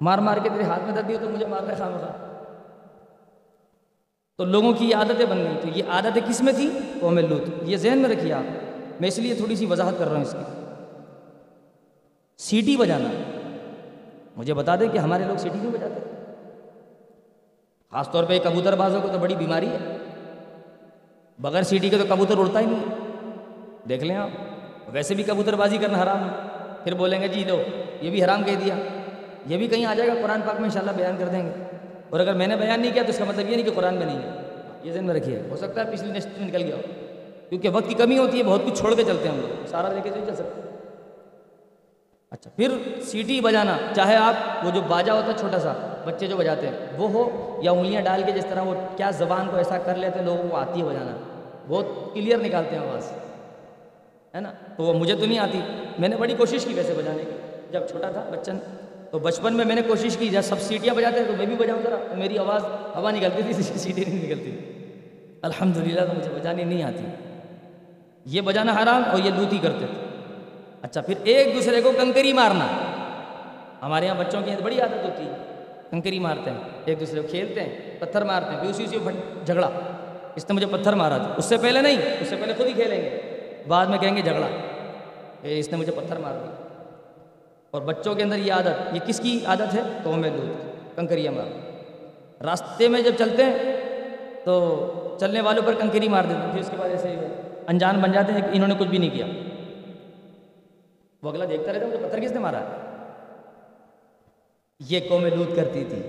مار 0.00 0.18
مار 0.18 0.36
کے 0.42 0.48
تیرے 0.48 0.62
ہاتھ 0.62 0.82
میں 0.84 0.92
درد 0.92 1.10
ہو 1.10 1.16
تو 1.20 1.30
مجھے 1.30 1.46
مار 1.46 1.62
رہے 1.62 1.74
خام 1.74 1.92
خواہ 2.00 2.12
تو 4.38 4.44
لوگوں 4.44 4.72
کی 4.72 4.90
یہ 4.90 4.96
عادتیں 4.96 5.26
بن 5.26 5.36
گئی۔ 5.36 5.58
تو 5.62 5.68
یہ 5.68 5.82
عادتیں 5.88 6.22
کس 6.28 6.42
میں 6.42 6.52
تھی؟ 6.52 6.78
وہ 7.00 7.10
ہمیں 7.10 7.22
لوت 7.22 7.42
یہ 7.62 7.76
ذہن 7.76 7.98
میں 7.98 8.10
رکھیے 8.10 8.32
آپ۔ 8.32 8.42
میں 9.00 9.08
اس 9.08 9.18
لیے 9.18 9.34
تھوڑی 9.34 9.56
سی 9.56 9.66
وضاحت 9.66 9.94
کر 9.98 10.04
رہا 10.04 10.14
ہوں 10.14 10.24
اس 10.24 10.32
کی۔ 10.32 10.60
سیٹی 12.38 12.76
بجانا۔ 12.76 13.08
مجھے 14.36 14.54
بتا 14.54 14.76
دیں 14.76 14.88
کہ 14.88 14.98
ہمارے 14.98 15.24
لوگ 15.24 15.36
سیٹی 15.36 15.58
کیوں 15.60 15.72
بجاتے 15.72 16.00
خاص 17.90 18.10
طور 18.10 18.24
پہ 18.24 18.38
کبوتر 18.44 18.76
بازوں 18.76 19.00
کو 19.00 19.08
تو 19.12 19.18
بڑی 19.18 19.34
بیماری 19.34 19.68
ہے۔ 19.68 19.98
بغیر 21.38 21.62
سیٹی 21.62 21.88
کے 21.88 21.98
تو 21.98 22.04
کبوتر 22.08 22.38
اڑتا 22.38 22.60
ہی 22.60 22.66
نہیں 22.66 22.84
دیکھ 23.88 24.04
لیں 24.04 24.16
آپ۔ 24.16 24.45
ویسے 24.92 25.14
بھی 25.14 25.22
کبوتر 25.22 25.54
بازی 25.54 25.78
کرنا 25.78 26.02
حرام 26.02 26.24
ہے۔ 26.24 26.34
پھر 26.84 26.94
بولیں 26.94 27.20
گے 27.20 27.28
جی 27.28 27.44
لو 27.44 27.62
یہ 28.00 28.10
بھی 28.10 28.24
حرام 28.24 28.44
کہہ 28.44 28.54
دیا۔ 28.64 28.74
یہ 29.46 29.56
بھی 29.56 29.68
کہیں 29.68 29.84
آ 29.84 29.94
جائے 29.94 30.10
گا، 30.10 30.14
قرآن 30.22 30.40
پاک 30.46 30.54
میں 30.54 30.64
انشاءاللہ 30.64 30.92
بیان 30.96 31.16
کر 31.18 31.26
دیں 31.26 31.46
گے۔ 31.46 31.50
اور 32.10 32.20
اگر 32.20 32.34
میں 32.34 32.46
نے 32.46 32.56
بیان 32.56 32.80
نہیں 32.80 32.92
کیا 32.92 33.02
تو 33.02 33.08
اس 33.08 33.18
کا 33.18 33.24
مطلب 33.24 33.50
یہ 33.50 33.56
نہیں 33.56 33.64
کہ 33.64 33.70
قرآن 33.74 33.94
میں 33.94 34.06
نہیں 34.06 34.18
ہے۔ 34.18 34.30
یہ 34.82 34.92
ذہن 34.92 35.04
میں 35.04 35.14
رکھیے، 35.14 35.42
ہو 35.50 35.56
سکتا 35.56 35.84
ہے 35.84 35.92
پچھلی 35.92 36.12
نیکسٹ 36.12 36.28
میں 36.38 36.48
نکل 36.48 36.62
گیا 36.62 36.76
ہو۔ 36.76 36.80
کیونکہ 37.48 37.68
وقت 37.68 37.88
کی 37.88 37.94
کمی 37.94 38.18
ہوتی 38.18 38.38
ہے، 38.38 38.42
بہت 38.42 38.60
کچھ 38.66 38.78
چھوڑ 38.78 38.94
کے 38.94 39.04
چلتے 39.04 39.28
ہیں 39.28 39.36
ہم 39.36 39.40
لوگ۔ 39.40 39.66
سارا 39.66 39.88
لے 39.88 40.00
کے 40.02 40.10
چل 40.10 40.34
سکتے 40.34 40.60
اچھا 42.30 42.50
پھر 42.56 42.68
سیٹی 43.02 43.40
بجانا، 43.40 43.76
چاہے 43.96 44.16
آپ 44.16 44.34
وہ 44.64 44.70
جو 44.70 44.80
باجا 44.88 45.14
ہوتا 45.14 45.26
ہے 45.26 45.32
چھوٹا 45.38 45.58
سا، 45.58 45.72
بچے 46.04 46.26
جو 46.26 46.36
بجاتے 46.36 46.68
ہیں، 46.68 46.74
وہ 46.98 47.08
ہو 47.08 47.56
یا 47.62 47.70
انگلیاں 47.70 48.02
ڈال 48.02 48.22
کے 48.26 48.32
جس 48.32 48.46
طرح 48.50 48.62
وہ 48.62 48.74
کیا 48.96 49.10
زبان 49.10 49.48
کو 49.50 49.56
ایسا 49.56 49.78
کر 49.78 49.94
لیتے 49.94 50.18
ہیں، 50.18 50.26
لوگوں 50.26 50.48
کو 50.50 50.56
آتی 50.56 50.80
ہے 50.80 50.84
بجانا۔ 50.84 51.16
بہت 51.68 51.86
کلیئر 52.14 52.38
نکالتے 52.38 52.76
ہیں 52.76 52.88
آواز۔ 52.88 53.12
ہے 54.36 54.40
نا؟ 54.40 54.52
تو 54.76 54.82
وہ 54.82 54.92
مجھے 54.92 55.16
تو 55.16 55.26
نہیں 55.26 55.38
آتی۔ 55.38 55.60
میں 55.98 56.08
نے 56.08 56.16
بڑی 56.16 56.34
کوشش 56.34 56.64
کی 56.64 56.74
ویسے 56.74 56.94
بجانے 56.94 57.22
کی۔ 57.22 57.36
جب 57.70 57.80
چھوٹا 57.90 58.10
تھا 58.10 58.24
بچن، 58.30 58.58
تو 59.10 59.18
بچپن 59.18 59.54
میں 59.54 59.64
میں 59.64 59.74
نے 59.74 59.82
کوشش 59.82 60.16
کی، 60.16 60.28
جب 60.28 60.42
سب 60.42 60.60
سیٹیاں 60.60 60.94
بجاتے 60.94 61.20
ہیں 61.20 61.26
تو 61.26 61.32
میں 61.36 61.46
بھی 61.46 61.56
بجاؤں 61.56 61.82
ذرا۔ 61.82 62.14
میری 62.14 62.38
آواز، 62.38 62.64
ہوا 62.96 63.10
نکلتی 63.10 63.42
تھی، 63.42 63.62
سیٹیں 63.78 64.04
نہیں 64.08 64.26
نکلتی۔ 64.26 64.50
تھی 64.50 64.84
الحمد 65.42 65.76
للہ 65.76 66.00
تو 66.00 66.18
مجھے 66.18 66.30
بجانی 66.30 66.64
نہیں 66.64 66.82
آتی۔ 66.82 67.04
یہ 68.26 68.40
بجانا 68.40 68.72
حرام 68.72 69.02
اور 69.10 69.18
یہ 69.24 69.30
لوتی 69.36 69.58
کرتے 69.58 69.86
تھے۔ 69.86 70.06
اچھا 70.82 71.00
پھر 71.00 71.14
ایک 71.24 71.54
دوسرے 71.54 71.82
کو 71.82 71.92
کنکری 71.98 72.32
مارنا۔ 72.32 72.66
ہمارے 73.82 74.06
یہاں 74.06 74.14
بچوں 74.14 74.42
کی 74.42 74.50
بڑی 74.62 74.80
عادت 74.80 75.04
ہوتی 75.04 75.24
ہے۔ 75.24 75.64
کنکری 75.90 76.18
مارتے 76.18 76.50
ہیں، 76.50 76.58
ایک 76.84 77.00
دوسرے 77.00 77.20
کو 77.20 77.28
کھیلتے 77.28 77.60
ہیں، 77.60 77.96
پتھر 77.98 78.24
مارتے 78.24 78.50
ہیں، 78.50 78.60
پھر 78.60 78.68
اسی 78.68 78.84
اسی 78.84 78.98
جھگڑا۔ 79.44 79.70
اس 80.34 80.48
نے 80.48 80.54
مجھے 80.54 80.66
پتھر 80.66 80.92
مارا 80.92 81.18
تھا۔ 81.18 81.34
اس 81.36 81.44
سے 81.44 81.56
پہلے 81.56 81.80
نہیں، 81.80 81.96
اس 82.20 82.28
سے 82.28 82.36
پہلے 82.36 82.52
خود 82.56 82.66
ہی 82.66 82.72
کھیلیں 82.72 83.02
گے۔ 83.02 83.25
بعد 83.68 83.86
میں 83.86 83.98
کہیں 83.98 84.16
گے 84.16 84.22
جھگڑا۔ 84.22 84.46
اس 85.42 85.68
نے 85.68 85.76
مجھے 85.76 85.92
پتھر 85.92 86.16
مار 86.16 86.32
دیا۔ 86.32 86.50
اور 87.70 87.82
بچوں 87.82 88.14
کے 88.14 88.22
اندر 88.22 88.36
یہ 88.36 88.52
عادت، 88.52 88.94
یہ 88.94 89.00
کس 89.06 89.20
کی 89.20 89.40
عادت 89.46 89.74
ہے؟ 89.74 89.80
قوم 90.02 90.24
لوت 90.24 90.96
کنکریاں 90.96 91.32
مار۔ 91.32 91.46
راستے 92.44 92.88
میں 92.88 93.02
جب 93.02 93.12
چلتے 93.18 93.44
ہیں، 93.44 93.58
تو 94.44 95.16
چلنے 95.20 95.40
والوں 95.40 95.62
پر 95.66 95.74
کنکری 95.74 96.08
مار 96.08 96.24
دیتے 96.24 96.40
ہیں۔ 96.40 96.52
پھر 96.52 96.60
اس 96.60 96.70
کے 96.70 96.76
بعد 96.76 96.88
ایسے 96.88 97.16
انجان 97.66 98.00
بن 98.00 98.12
جاتے 98.12 98.32
ہیں 98.32 98.40
کہ 98.40 98.46
انہوں 98.52 98.68
نے 98.68 98.74
کچھ 98.78 98.88
بھی 98.88 98.98
نہیں 98.98 99.10
کیا۔ 99.10 99.26
وہ 101.22 101.30
اگلا 101.30 101.44
دیکھتا 101.48 101.72
رہتا 101.72 101.86
مجھے 101.86 102.08
پتھر 102.08 102.20
کس 102.20 102.32
نے 102.32 102.38
مارا؟ 102.38 102.60
یہ 104.88 105.00
قوم 105.08 105.26
لوت 105.26 105.56
کرتی 105.56 105.84
تھی۔ 105.88 106.02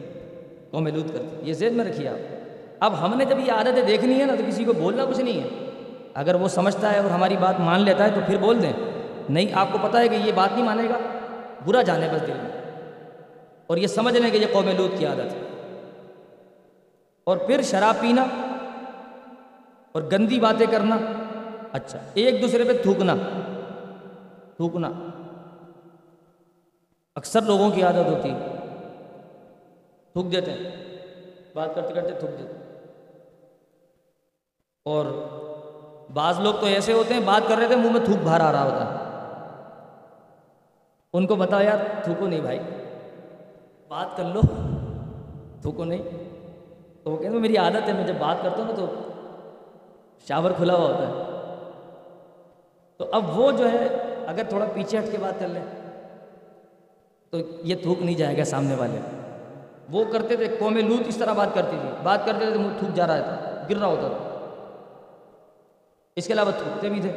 قوم 0.72 0.88
لوت 0.88 1.14
کرتی 1.14 1.36
یہ 1.44 1.54
ذہن 1.54 1.74
میں 1.74 1.86
رکھیے 1.86 2.08
آپ۔ 2.08 2.36
اب 2.80 3.06
ہم 3.06 3.18
نے 3.18 3.26
جب 3.26 3.40
یہ 3.48 3.52
عادتیں 3.52 3.82
دیکھنی 3.82 4.20
ہے 4.20 4.26
نا، 4.26 4.36
تو 4.36 4.44
کسی 4.48 4.64
کو 4.64 4.74
بولنا 4.74 5.06
کچھ 5.06 5.20
نہیں 5.20 5.40
ہے۔ 5.40 5.67
اگر 6.18 6.36
وہ 6.36 6.48
سمجھتا 6.48 6.94
ہے 6.94 7.00
اور 7.00 7.10
ہماری 7.10 7.38
بات 7.38 7.60
مان 7.60 7.82
لیتا 7.82 8.04
ہے 8.04 8.10
تو 8.16 8.22
پھر 8.26 8.38
بول 8.38 8.62
دیں۔ 8.62 8.74
نہیں، 9.30 9.54
آپ 9.54 9.68
کو 9.72 9.78
پتہ 9.82 9.98
ہے 9.98 10.08
کہ 10.08 10.16
یہ 10.16 10.32
بات 10.36 10.50
نہیں 10.54 10.66
مانے 10.66 10.84
گا۔ 10.84 10.98
برا 11.66 11.82
جانے 11.82 12.10
بس 12.14 12.28
دل 12.28 12.34
میں۔ 12.34 12.72
اور 13.68 13.78
یہ 13.78 13.88
سمجھ 13.88 14.18
لیں 14.18 14.32
کہ 14.32 14.38
یہ 14.38 14.46
قوم 14.54 14.70
لوت 14.78 14.92
کی 15.00 15.06
عادت 15.06 15.20
ہے۔ 15.20 15.42
اور 17.24 17.38
پھر 17.38 17.62
شراب 17.62 18.02
پینا 18.02 18.26
اور 19.92 20.02
گندی 20.12 20.40
باتیں 20.40 20.66
کرنا۔ 20.72 20.98
اچھا 21.72 22.00
ایک 22.14 22.42
دوسرے 22.42 22.64
پہ 22.64 22.84
تھوکنا۔ 22.84 23.16
تھوکنا۔ 24.56 24.92
اکثر 27.16 27.42
لوگوں 27.42 27.72
کی 27.72 27.84
عادت 27.84 28.06
ہوتی 28.06 28.32
ہے۔ 28.32 28.48
تھوک 30.14 30.32
دیتے 30.32 30.52
ہیں۔ 30.52 30.98
بات 31.54 31.76
کرتے 31.76 31.94
کرتے 31.94 32.20
تھوک 32.20 32.40
دیتے 32.40 32.54
ہیں۔ 32.54 32.86
اور 34.86 35.06
بعض 36.14 36.40
لوگ 36.40 36.54
تو 36.60 36.66
ایسے 36.66 36.94
ہوتے 36.94 37.14
ہیں، 37.14 37.22
بات 37.22 37.50
کر 37.50 37.58
رہے 37.58 37.68
تھے، 37.68 37.76
منہ 37.76 37.92
میں 37.92 38.06
تھوک 38.06 38.18
باہر 38.24 38.42
آ 38.42 38.52
رہا 38.52 38.64
ہوتا۔ 38.64 38.86
ہے 38.86 39.08
ان 41.14 41.28
کو 41.28 41.36
بتاؤ 41.36 41.62
یار، 41.62 42.04
تھوکو 42.04 42.28
نہیں 42.28 42.42
بھائی۔ 42.42 42.60
بات 43.88 44.18
کر 44.18 44.24
لو۔ 44.24 44.42
تھوکو 45.62 45.84
نہیں۔ 45.84 46.02
تو 47.04 47.12
وہ 47.12 47.18
کہتے 47.18 47.30
میری 47.30 47.58
عادت 47.58 47.88
ہے، 47.88 47.94
میں 47.94 48.08
جب 48.08 48.14
بات 48.20 48.36
کرتا 48.44 48.58
ہوں 48.58 48.66
نا 48.66 48.74
تو 48.76 48.86
شاور 50.28 50.52
کھلا 50.52 50.74
ہوا 50.74 50.88
ہوتا 50.88 51.08
ہے۔ 51.08 51.24
تو 52.98 53.06
اب 53.12 53.40
وہ 53.40 53.52
جو 53.52 53.72
ہے، 53.72 53.88
اگر 54.28 54.44
تھوڑا 54.50 54.66
پیچھے 54.74 55.00
ہٹ 55.00 55.04
کے 55.12 55.18
بات 55.18 55.40
کر 55.40 55.48
لیں، 55.48 55.64
تو 57.30 57.38
یہ 57.64 57.76
تھوک 57.76 58.02
نہیں 58.02 58.18
جائے 58.18 58.38
گا 58.38 58.44
سامنے 58.44 58.76
والے۔ 58.76 59.00
وہ 59.92 60.06
کرتے 60.12 60.36
تھے، 60.36 60.48
قوم 60.60 60.78
لوت 60.78 61.08
اس 61.08 61.18
طرح 61.18 61.34
بات 61.34 61.48
کرتی 61.54 61.78
تھی۔ 61.82 61.90
بات 62.04 62.26
کرتے 62.26 62.46
تھے، 62.46 62.58
منہ 62.60 62.80
تھوک 62.80 62.96
جا 62.96 63.08
رہا 63.08 63.20
تھا، 63.20 63.64
گر 63.70 63.78
رہا 63.78 63.88
ہوتا 63.88 64.08
تھا۔ 64.08 64.27
اس 66.18 66.28
کے 66.28 66.34
علاوہ 66.34 66.52
تھوکتے 66.52 66.90
بھی 66.90 67.02
تھے۔ 67.02 67.12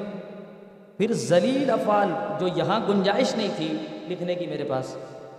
پھر 0.98 1.12
ذلیل 1.12 1.70
افعال 1.70 2.08
جو 2.40 2.46
یہاں 2.56 2.80
گنجائش 2.88 3.34
نہیں 3.36 3.48
تھی 3.56 3.76
لکھنے 4.08 4.34
کی 4.34 4.46
میرے 4.46 4.64
پاس، 4.64 4.96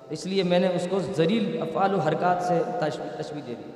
اس 0.10 0.26
لیے 0.26 0.44
میں 0.44 0.60
نے 0.60 0.68
اس 0.68 0.88
کو 0.90 1.00
ذلیل 1.18 1.62
افعال 1.62 1.96
و 1.96 2.00
حرکات 2.00 2.44
سے 2.44 2.62
تشویح 2.80 3.42
دے 3.48 3.54
دی۔ 3.58 3.72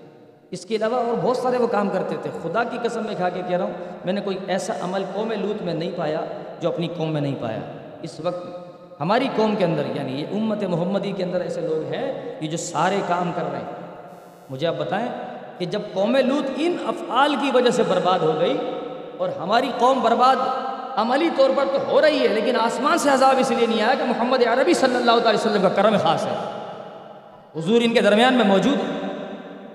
اس 0.51 0.65
کے 0.65 0.75
علاوہ 0.75 0.95
اور 0.95 1.15
بہت 1.21 1.37
سارے 1.37 1.57
وہ 1.57 1.67
کام 1.67 1.89
کرتے 1.89 2.15
تھے۔ 2.21 2.29
خدا 2.43 2.63
کی 2.63 2.77
قسم 2.83 3.05
میں 3.05 3.15
کھا 3.15 3.29
کے 3.29 3.41
کہہ 3.47 3.57
رہا 3.57 3.65
ہوں، 3.65 3.73
میں 4.05 4.13
نے 4.13 4.21
کوئی 4.21 4.37
ایسا 4.47 4.73
عمل 4.81 5.03
قوم 5.13 5.31
لوت 5.31 5.61
میں 5.61 5.73
نہیں 5.73 5.91
پایا 5.95 6.21
جو 6.61 6.69
اپنی 6.69 6.87
قوم 6.97 7.13
میں 7.13 7.21
نہیں 7.21 7.35
پایا۔ 7.39 7.59
اس 8.01 8.19
وقت 8.19 8.47
ہماری 8.99 9.27
قوم 9.35 9.55
کے 9.55 9.65
اندر 9.65 9.83
یعنی 9.95 10.21
یہ 10.21 10.27
امت 10.31 10.63
محمدی 10.63 11.11
کے 11.11 11.23
اندر 11.23 11.41
ایسے 11.41 11.61
لوگ 11.61 11.93
ہیں 11.93 12.35
یہ 12.41 12.47
جو 12.47 12.57
سارے 12.57 12.99
کام 13.07 13.31
کر 13.35 13.43
رہے 13.51 13.59
ہیں۔ 13.59 13.73
مجھے 14.49 14.67
آپ 14.67 14.75
بتائیں 14.77 15.07
کہ 15.57 15.65
جب 15.65 15.81
قوم 15.93 16.15
لوت 16.15 16.45
ان 16.57 16.77
افعال 16.87 17.35
کی 17.41 17.51
وجہ 17.53 17.69
سے 17.69 17.83
برباد 17.87 18.19
ہو 18.19 18.35
گئی 18.39 18.57
اور 19.17 19.29
ہماری 19.39 19.71
قوم 19.79 19.99
برباد 20.01 20.35
عملی 20.95 21.29
طور 21.37 21.49
پر 21.55 21.65
تو 21.73 21.79
ہو 21.87 22.01
رہی 22.01 22.19
ہے، 22.23 22.27
لیکن 22.27 22.55
آسمان 22.59 22.97
سے 22.97 23.09
عذاب 23.09 23.35
اس 23.39 23.51
لیے 23.51 23.67
نہیں 23.67 23.81
آیا 23.81 23.93
کہ 23.93 24.03
محمد 24.03 24.43
عربی 24.47 24.73
صلی 24.73 24.95
اللہ 24.95 25.19
تعالی 25.23 25.37
وسلم 25.37 25.61
کا 25.61 25.69
کرم 25.69 25.97
خاص 26.03 26.25
ہے۔ 26.25 26.35
حضور 27.55 27.81
ان 27.81 27.93
کے 27.93 28.01
درمیان 28.01 28.33
میں 28.33 28.45
موجود 28.45 28.79
ہے۔ 28.79 28.93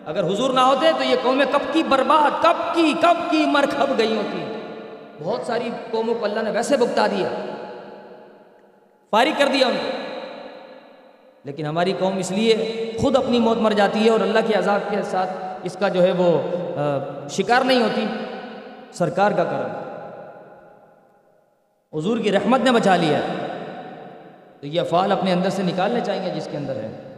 اگر 0.07 0.25
حضور 0.25 0.51
نہ 0.51 0.61
ہوتے 0.61 0.91
تو 0.99 1.05
یہ 1.05 1.17
قومیں 1.23 1.47
کب 1.51 1.73
کی 1.73 1.83
برباد، 1.83 2.43
کب 2.43 2.75
کی 2.75 2.95
کب 3.01 3.31
کی 3.31 3.45
مرکھب 3.47 3.99
گئی 3.99 4.17
ہوتی 4.17 4.45
بہت 5.23 5.47
ساری 5.47 5.71
قوموں 5.91 6.15
کو 6.15 6.25
اللہ 6.25 6.41
نے 6.41 6.51
ویسے 6.51 6.77
بکتا 6.77 7.07
دیا۔ 7.07 7.29
فارغ 9.11 9.31
کر 9.39 9.49
دیا 9.53 9.67
ان 9.67 9.77
کو 9.83 9.91
لیکن 11.45 11.67
ہماری 11.67 11.93
قوم 11.99 12.17
اس 12.17 12.31
لیے 12.31 12.55
خود 13.01 13.17
اپنی 13.17 13.39
موت 13.39 13.59
مر 13.59 13.73
جاتی 13.73 14.05
ہے 14.05 14.11
اور 14.11 14.21
اللہ 14.21 14.39
کے 14.47 14.55
عذاب 14.55 14.91
کے 14.91 14.97
ساتھ 15.03 15.31
اس 15.63 15.77
کا 15.81 15.89
جو 15.89 16.03
ہے 16.03 16.13
وہ 16.17 16.31
شکار 17.29 17.65
نہیں 17.65 17.83
ہوتی۔ 17.83 18.07
سرکار 18.93 19.31
کا 19.31 19.45
کرم۔ 19.45 19.91
حضور 21.99 22.19
کی 22.19 22.33
رحمت 22.33 22.61
نے 22.61 22.73
بچا 22.73 22.97
لیا۔ 22.97 23.21
تو 24.61 24.67
یہ 24.67 24.81
افعال 24.81 25.13
اپنے 25.13 25.33
اندر 25.33 25.51
سے 25.51 25.63
نکالنے 25.63 26.01
چاہیں 26.07 26.27
گے 26.27 26.35
جس 26.35 26.49
کے 26.51 26.57
اندر 26.57 26.77
ہے۔ 26.77 27.17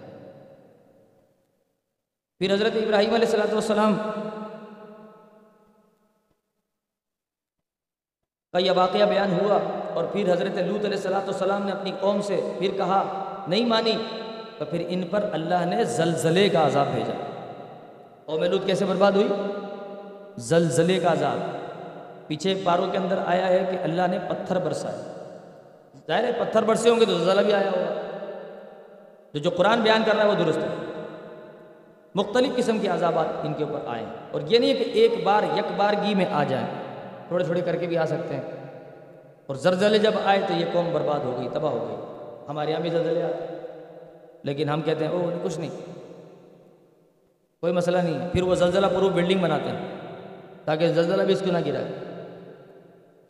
پھر 2.39 2.55
حضرت 2.55 2.73
ابراہیم 2.75 3.15
علیہ 3.15 3.27
السلاۃ 3.27 3.53
والسلام 3.53 3.97
کا 8.53 8.59
یہ 8.59 8.71
واقعہ 8.71 9.07
بیان 9.07 9.41
ہوا 9.41 9.59
اور 9.95 10.05
پھر 10.05 10.33
حضرت 10.33 10.53
لوت 10.53 10.85
علیہ 10.85 10.97
السلاۃ 10.97 11.25
والسلام 11.25 11.63
نے 11.63 11.73
اپنی 11.73 11.93
قوم 12.01 12.21
سے 12.21 12.41
پھر 12.59 12.71
کہا، 12.77 13.25
نہیں 13.49 13.67
مانی، 13.67 13.93
تو 14.59 14.65
پھر 14.65 14.85
ان 14.89 15.03
پر 15.11 15.29
اللہ 15.33 15.65
نے 15.65 15.85
زلزلے 15.85 16.49
کا 16.49 16.67
عذاب 16.67 16.87
بھیجا۔ 16.95 17.47
قوم 18.27 18.43
لوت 18.43 18.67
کیسے 18.67 18.85
برباد 18.85 19.13
ہوئی؟ 19.13 19.29
زلزلے 20.37 20.99
کا 20.99 21.13
عذاب۔ 21.13 21.62
پیچھے 22.33 22.55
پاروں 22.65 22.87
کے 22.93 22.99
اندر 22.99 23.19
آیا 23.27 23.47
ہے 23.47 23.65
کہ 23.71 23.77
اللہ 23.83 24.03
نے 24.11 24.19
پتھر 24.29 24.59
برسائے۔ 24.59 24.97
ظاہر 26.07 26.25
ہے 26.25 26.33
پتھر 26.33 26.63
برسے 26.63 26.91
ہوں 26.91 27.01
گے 27.01 27.05
تو 27.05 27.19
زلزلہ 27.19 27.41
بھی 27.41 27.53
آیا 27.53 27.71
ہوگا۔ 27.71 28.01
جو 29.35 29.41
جو 29.41 29.51
قرآن 29.51 29.81
بیان 29.81 30.03
کر 30.07 30.17
رہا 30.17 30.25
ہے 30.25 30.29
وہ 30.29 30.35
درست 30.35 30.59
ہے۔ 30.59 30.69
مختلف 32.15 32.57
قسم 32.57 32.79
کے 32.79 32.89
عذابات 32.89 33.27
ان 33.43 33.55
کے 33.55 33.65
اوپر 33.65 33.79
آئیں 33.87 34.07
اور 34.31 34.41
یہ 34.47 34.59
نہیں 34.59 34.71
ہے 34.71 34.75
کہ 34.75 34.91
ایک 34.91 35.25
بار، 35.25 35.43
یک 35.43 35.65
بارگی 35.77 36.15
میں 36.15 36.25
آ 36.33 36.45
جائیں۔ 36.45 36.67
تھوڑے 37.29 37.45
تھوڑے 37.45 37.61
کر 37.61 37.77
کے 37.77 37.87
بھی 37.87 37.99
آ 37.99 38.07
سکتے 38.07 38.35
ہیں۔ 38.35 38.43
اور 39.47 39.55
زلزلے 39.55 39.99
جب 39.99 40.13
آئے 40.25 40.41
تو 40.49 40.53
یہ 40.53 40.65
قوم 40.73 40.89
برباد 40.93 41.21
ہو 41.21 41.37
گئی، 41.41 41.49
تباہ 41.53 41.73
ہو 41.73 41.87
گئی۔ 41.89 41.97
ہمارے 42.49 42.71
یہاں 42.71 42.81
بھی 42.81 42.91
زلزلے 42.91 43.23
آتے 43.23 43.55
لیکن 44.43 44.69
ہم 44.69 44.83
کہتے 44.83 45.05
ہیں 45.05 45.13
او 45.13 45.31
کچھ 45.43 45.61
نہیں۔ 45.61 45.71
کوئی 47.61 47.73
مسئلہ 47.73 47.99
نہیں 47.99 48.29
پھر 48.33 48.43
وہ 48.43 48.55
زلزلہ 48.55 48.87
پروف 48.87 49.13
بلڈنگ 49.13 49.41
بناتے 49.41 49.69
ہیں 49.69 49.89
تاکہ 50.65 50.89
زلزلہ 50.89 51.23
بھی 51.23 51.33
اس 51.33 51.41
کو 51.41 51.53
نہ 51.53 51.59
گرائے۔ 51.67 52.12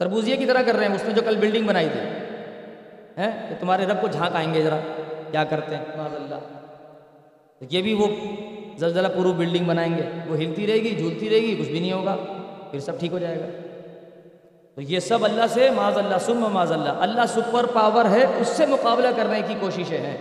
تربوزیے 0.02 0.36
کی 0.36 0.46
طرح 0.46 0.62
کر 0.62 0.74
رہے 0.74 0.86
ہیں، 0.86 0.94
اس 0.94 1.04
نے 1.04 1.14
جو 1.14 1.22
کل 1.24 1.36
بلڈنگ 1.36 1.66
بنائی 1.66 1.88
تھی۔ 1.92 2.00
کہ 3.48 3.54
تمہارے 3.60 3.86
رب 3.86 4.00
کو 4.00 4.06
جھانک 4.06 4.36
آئیں 4.36 4.54
گے 4.54 4.62
ذرا، 4.62 4.76
کیا 5.30 5.44
کرتے 5.44 5.76
ہیں؟ 5.76 5.84
معذ 5.96 6.14
اللہ 6.14 6.34
یہ 7.70 7.82
بھی 7.82 7.94
وہ 7.94 8.06
زلزلہ 8.78 9.08
پروف 9.08 9.34
بلڈنگ 9.34 9.64
بنائیں 9.64 9.98
گے۔ 9.98 10.02
وہ 10.26 10.36
ہلتی 10.36 10.66
رہے 10.66 10.74
گی، 10.74 10.94
جھولتی 10.96 11.30
رہے 11.30 11.36
گی، 11.36 11.56
کچھ 11.60 11.68
بھی 11.68 11.80
نہیں 11.80 11.92
ہوگا، 11.92 12.16
پھر 12.70 12.80
سب 12.80 13.00
ٹھیک 13.00 13.12
ہو 13.12 13.18
جائے 13.18 13.40
گا۔ 13.40 13.46
تو 14.74 14.80
یہ 14.80 15.00
سب 15.00 15.24
اللہ 15.24 15.42
سے 15.50 15.70
معاذ 15.70 15.98
اللہ 15.98 16.18
سم 16.20 16.36
معاذ 16.36 16.72
اللہ 16.72 16.88
اللہ 16.88 17.26
سپر 17.28 17.66
پاور 17.66 18.04
ہے، 18.04 18.26
اس 18.38 18.48
سے 18.48 18.66
مقابلہ 18.66 19.08
کرنے 19.16 19.40
کی 19.48 19.54
کوششیں 19.60 19.98
ہیں۔ 19.98 20.16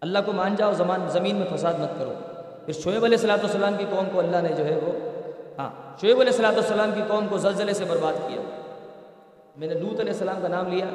اللہ 0.00 0.18
کو 0.26 0.32
مان 0.32 0.54
جاؤ، 0.56 0.72
زمان 0.72 1.06
زمین 1.08 1.36
میں 1.36 1.56
فساد 1.56 1.74
مت 1.74 1.98
کرو۔ 1.98 2.12
پھر 2.66 2.72
شعیب 2.72 3.04
علیہ 3.04 3.16
السلاۃ 3.16 3.38
والسلام 3.38 3.76
کی 3.78 3.84
قوم 3.90 4.08
کو 4.12 4.18
اللہ 4.18 4.36
نے 4.42 4.48
جو 4.48 4.64
ہے 4.64 4.78
وہ 4.82 5.09
ہاں 5.60 5.70
شعیب 6.00 6.20
علیہ 6.20 6.30
السلاۃ 6.30 6.52
والسلام 6.52 6.90
کی 6.94 7.00
قوم 7.08 7.26
کو 7.28 7.38
زلزلے 7.38 7.72
سے 7.72 7.84
برباد 7.84 8.12
کیا۔ 8.12 8.40
میں 9.56 9.68
نے 9.68 9.74
لوت 9.74 10.00
علیہ 10.00 10.12
السلام 10.12 10.36
کا 10.42 10.48
نام 10.48 10.68
لیا۔ 10.68 10.86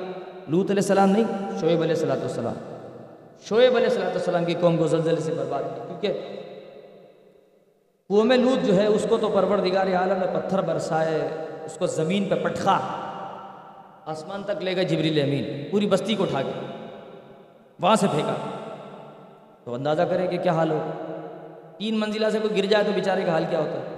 لوت 0.47 0.71
علیہ 0.71 0.81
السلام 0.81 1.09
نہیں، 1.09 1.23
شعیب 1.59 1.81
علیہ 1.81 1.95
السلاۃ 1.95 2.17
والسلام۔ 2.17 2.53
شعیب 3.49 3.75
علیہ 3.75 3.87
السلاۃ 3.87 4.09
والسلام 4.09 4.45
کی 4.45 4.53
قوم 4.53 4.77
کو 4.77 4.87
زلزلے 4.87 5.21
سے 5.21 5.33
برباد 5.33 5.63
کیا۔ 5.63 5.85
کیونکہ 5.85 6.21
قوم 8.07 8.31
لوت 8.31 8.67
جو 8.67 8.75
ہے، 8.75 8.85
اس 8.85 9.05
کو 9.09 9.17
تو 9.17 9.29
پروردگار 9.29 9.87
عالم 9.87 10.19
میں 10.19 10.27
پتھر 10.33 10.61
برسائے، 10.61 11.29
اس 11.65 11.77
کو 11.77 11.85
زمین 11.85 12.29
پہ 12.29 12.35
پٹخا 12.35 12.79
آسمان 14.05 14.43
تک 14.43 14.63
لے 14.63 14.75
گئے 14.75 14.83
جبریل 14.83 15.21
امین۔ 15.21 15.71
پوری 15.71 15.87
بستی 15.87 16.15
کو 16.15 16.23
اٹھا 16.23 16.41
کے 16.41 16.51
وہاں 17.79 17.95
سے 17.95 18.07
پھینکا۔ 18.11 18.33
تو 19.63 19.73
اندازہ 19.73 20.01
کریں 20.01 20.27
کہ 20.27 20.37
کیا 20.37 20.51
حال 20.51 20.71
ہو۔ 20.71 20.91
تین 21.77 21.99
منزلہ 21.99 22.29
سے 22.29 22.39
کوئی 22.39 22.57
گر 22.57 22.65
جائے 22.65 22.83
تو 22.83 22.91
بیچارے 22.95 23.21
کا 23.21 23.31
حال 23.31 23.45
کیا 23.49 23.59
ہوتا 23.59 23.71
ہے؟ 23.71 23.94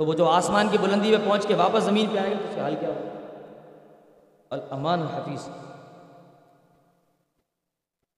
تو 0.00 0.06
وہ 0.06 0.14
جو 0.14 0.28
آسمان 0.28 0.68
کی 0.70 0.78
بلندی 0.78 1.10
میں 1.10 1.18
پہنچ 1.26 1.46
کے 1.46 1.54
واپس 1.54 1.82
زمین 1.82 2.06
پہ 2.12 2.18
آئے 2.18 2.30
گا، 2.30 2.36
تو 2.38 2.44
اس 2.48 2.54
کا 2.54 2.62
حال 2.62 2.74
کیا 2.80 2.88
ہوگا؟ 2.88 3.08
الامان 4.50 5.02
حفیظ 5.02 5.48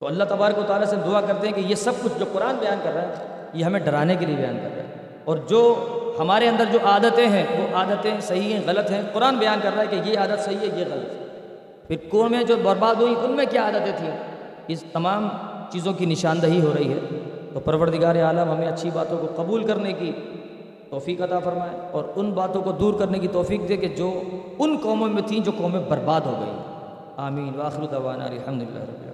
تو 0.00 0.06
اللہ 0.06 0.24
تبارک 0.24 0.58
و 0.58 0.62
تعالیٰ 0.66 0.88
سے 0.88 0.96
دعا 0.96 1.20
کرتے 1.20 1.46
ہیں 1.46 1.54
کہ 1.54 1.60
یہ 1.60 1.74
سب 1.74 1.92
کچھ 2.02 2.12
جو 2.18 2.24
قرآن 2.32 2.56
بیان 2.56 2.80
کر 2.82 2.92
رہا 2.92 3.02
ہے، 3.02 3.14
یہ 3.54 3.64
ہمیں 3.64 3.80
ڈرانے 3.80 4.16
کے 4.16 4.26
لیے 4.26 4.36
بیان 4.36 4.56
کر 4.56 4.68
رہا 4.76 4.82
ہے۔ 4.82 4.94
اور 5.24 5.36
جو 5.36 5.88
ہمارے 6.18 6.48
اندر 6.48 6.64
جو 6.72 6.78
عادتیں 6.84 7.28
ہیں، 7.28 7.46
وہ 7.60 7.76
عادتیں 7.76 8.20
صحیح 8.20 8.54
ہیں، 8.54 8.60
غلط 8.66 8.90
ہیں، 8.90 9.02
قرآن 9.12 9.36
بیان 9.36 9.58
کر 9.62 9.70
رہا 9.76 9.82
ہے 9.82 9.86
کہ 9.86 10.10
یہ 10.10 10.18
عادت 10.18 10.40
صحیح 10.40 10.58
ہے، 10.60 10.66
یہ 10.66 10.84
غلط 10.84 11.12
ہے۔ 11.12 11.26
پھر 11.88 11.96
قومیں 12.10 12.44
جو 12.44 12.56
برباد 12.62 12.94
ہوئیں 12.94 13.14
ان 13.14 13.30
میں 13.30 13.46
کیا 13.50 13.64
عادتیں 13.64 13.96
تھیں؟ 13.96 14.10
اس 14.68 14.84
تمام 14.92 15.28
چیزوں 15.70 15.92
کی 15.92 16.06
نشاندہی 16.06 16.60
ہو 16.60 16.72
رہی 16.74 16.92
ہے۔ 16.92 16.98
تو 17.54 17.60
پروردگار 17.60 18.16
عالم 18.16 18.50
ہمیں 18.50 18.68
اچھی 18.68 18.90
باتوں 18.90 19.18
کو 19.18 19.42
قبول 19.42 19.66
کرنے 19.66 19.92
کی 19.92 20.12
توفیق 20.92 21.22
عطا 21.22 21.38
فرمائے 21.38 21.70
اور 21.92 22.04
ان 22.16 22.30
باتوں 22.30 22.62
کو 22.62 22.72
دور 22.72 22.94
کرنے 22.94 23.18
کی 23.18 23.28
توفیق 23.28 23.68
دے 23.68 23.76
کہ 23.76 23.88
جو 23.88 24.20
ان 24.58 24.76
قوموں 24.82 25.08
میں 25.08 25.22
تھیں 25.22 25.40
جو 25.40 25.52
قومیں 25.58 25.80
برباد 25.88 26.20
ہو 26.20 26.32
گئیں۔ 26.40 26.58
آمین۔ 27.16 27.54
واخر 27.56 27.84
دعوانا 27.84 28.24
الحمد 28.24 28.62
للہ 28.62 28.78
رب 28.78 28.78
العالمین۔ 28.78 29.11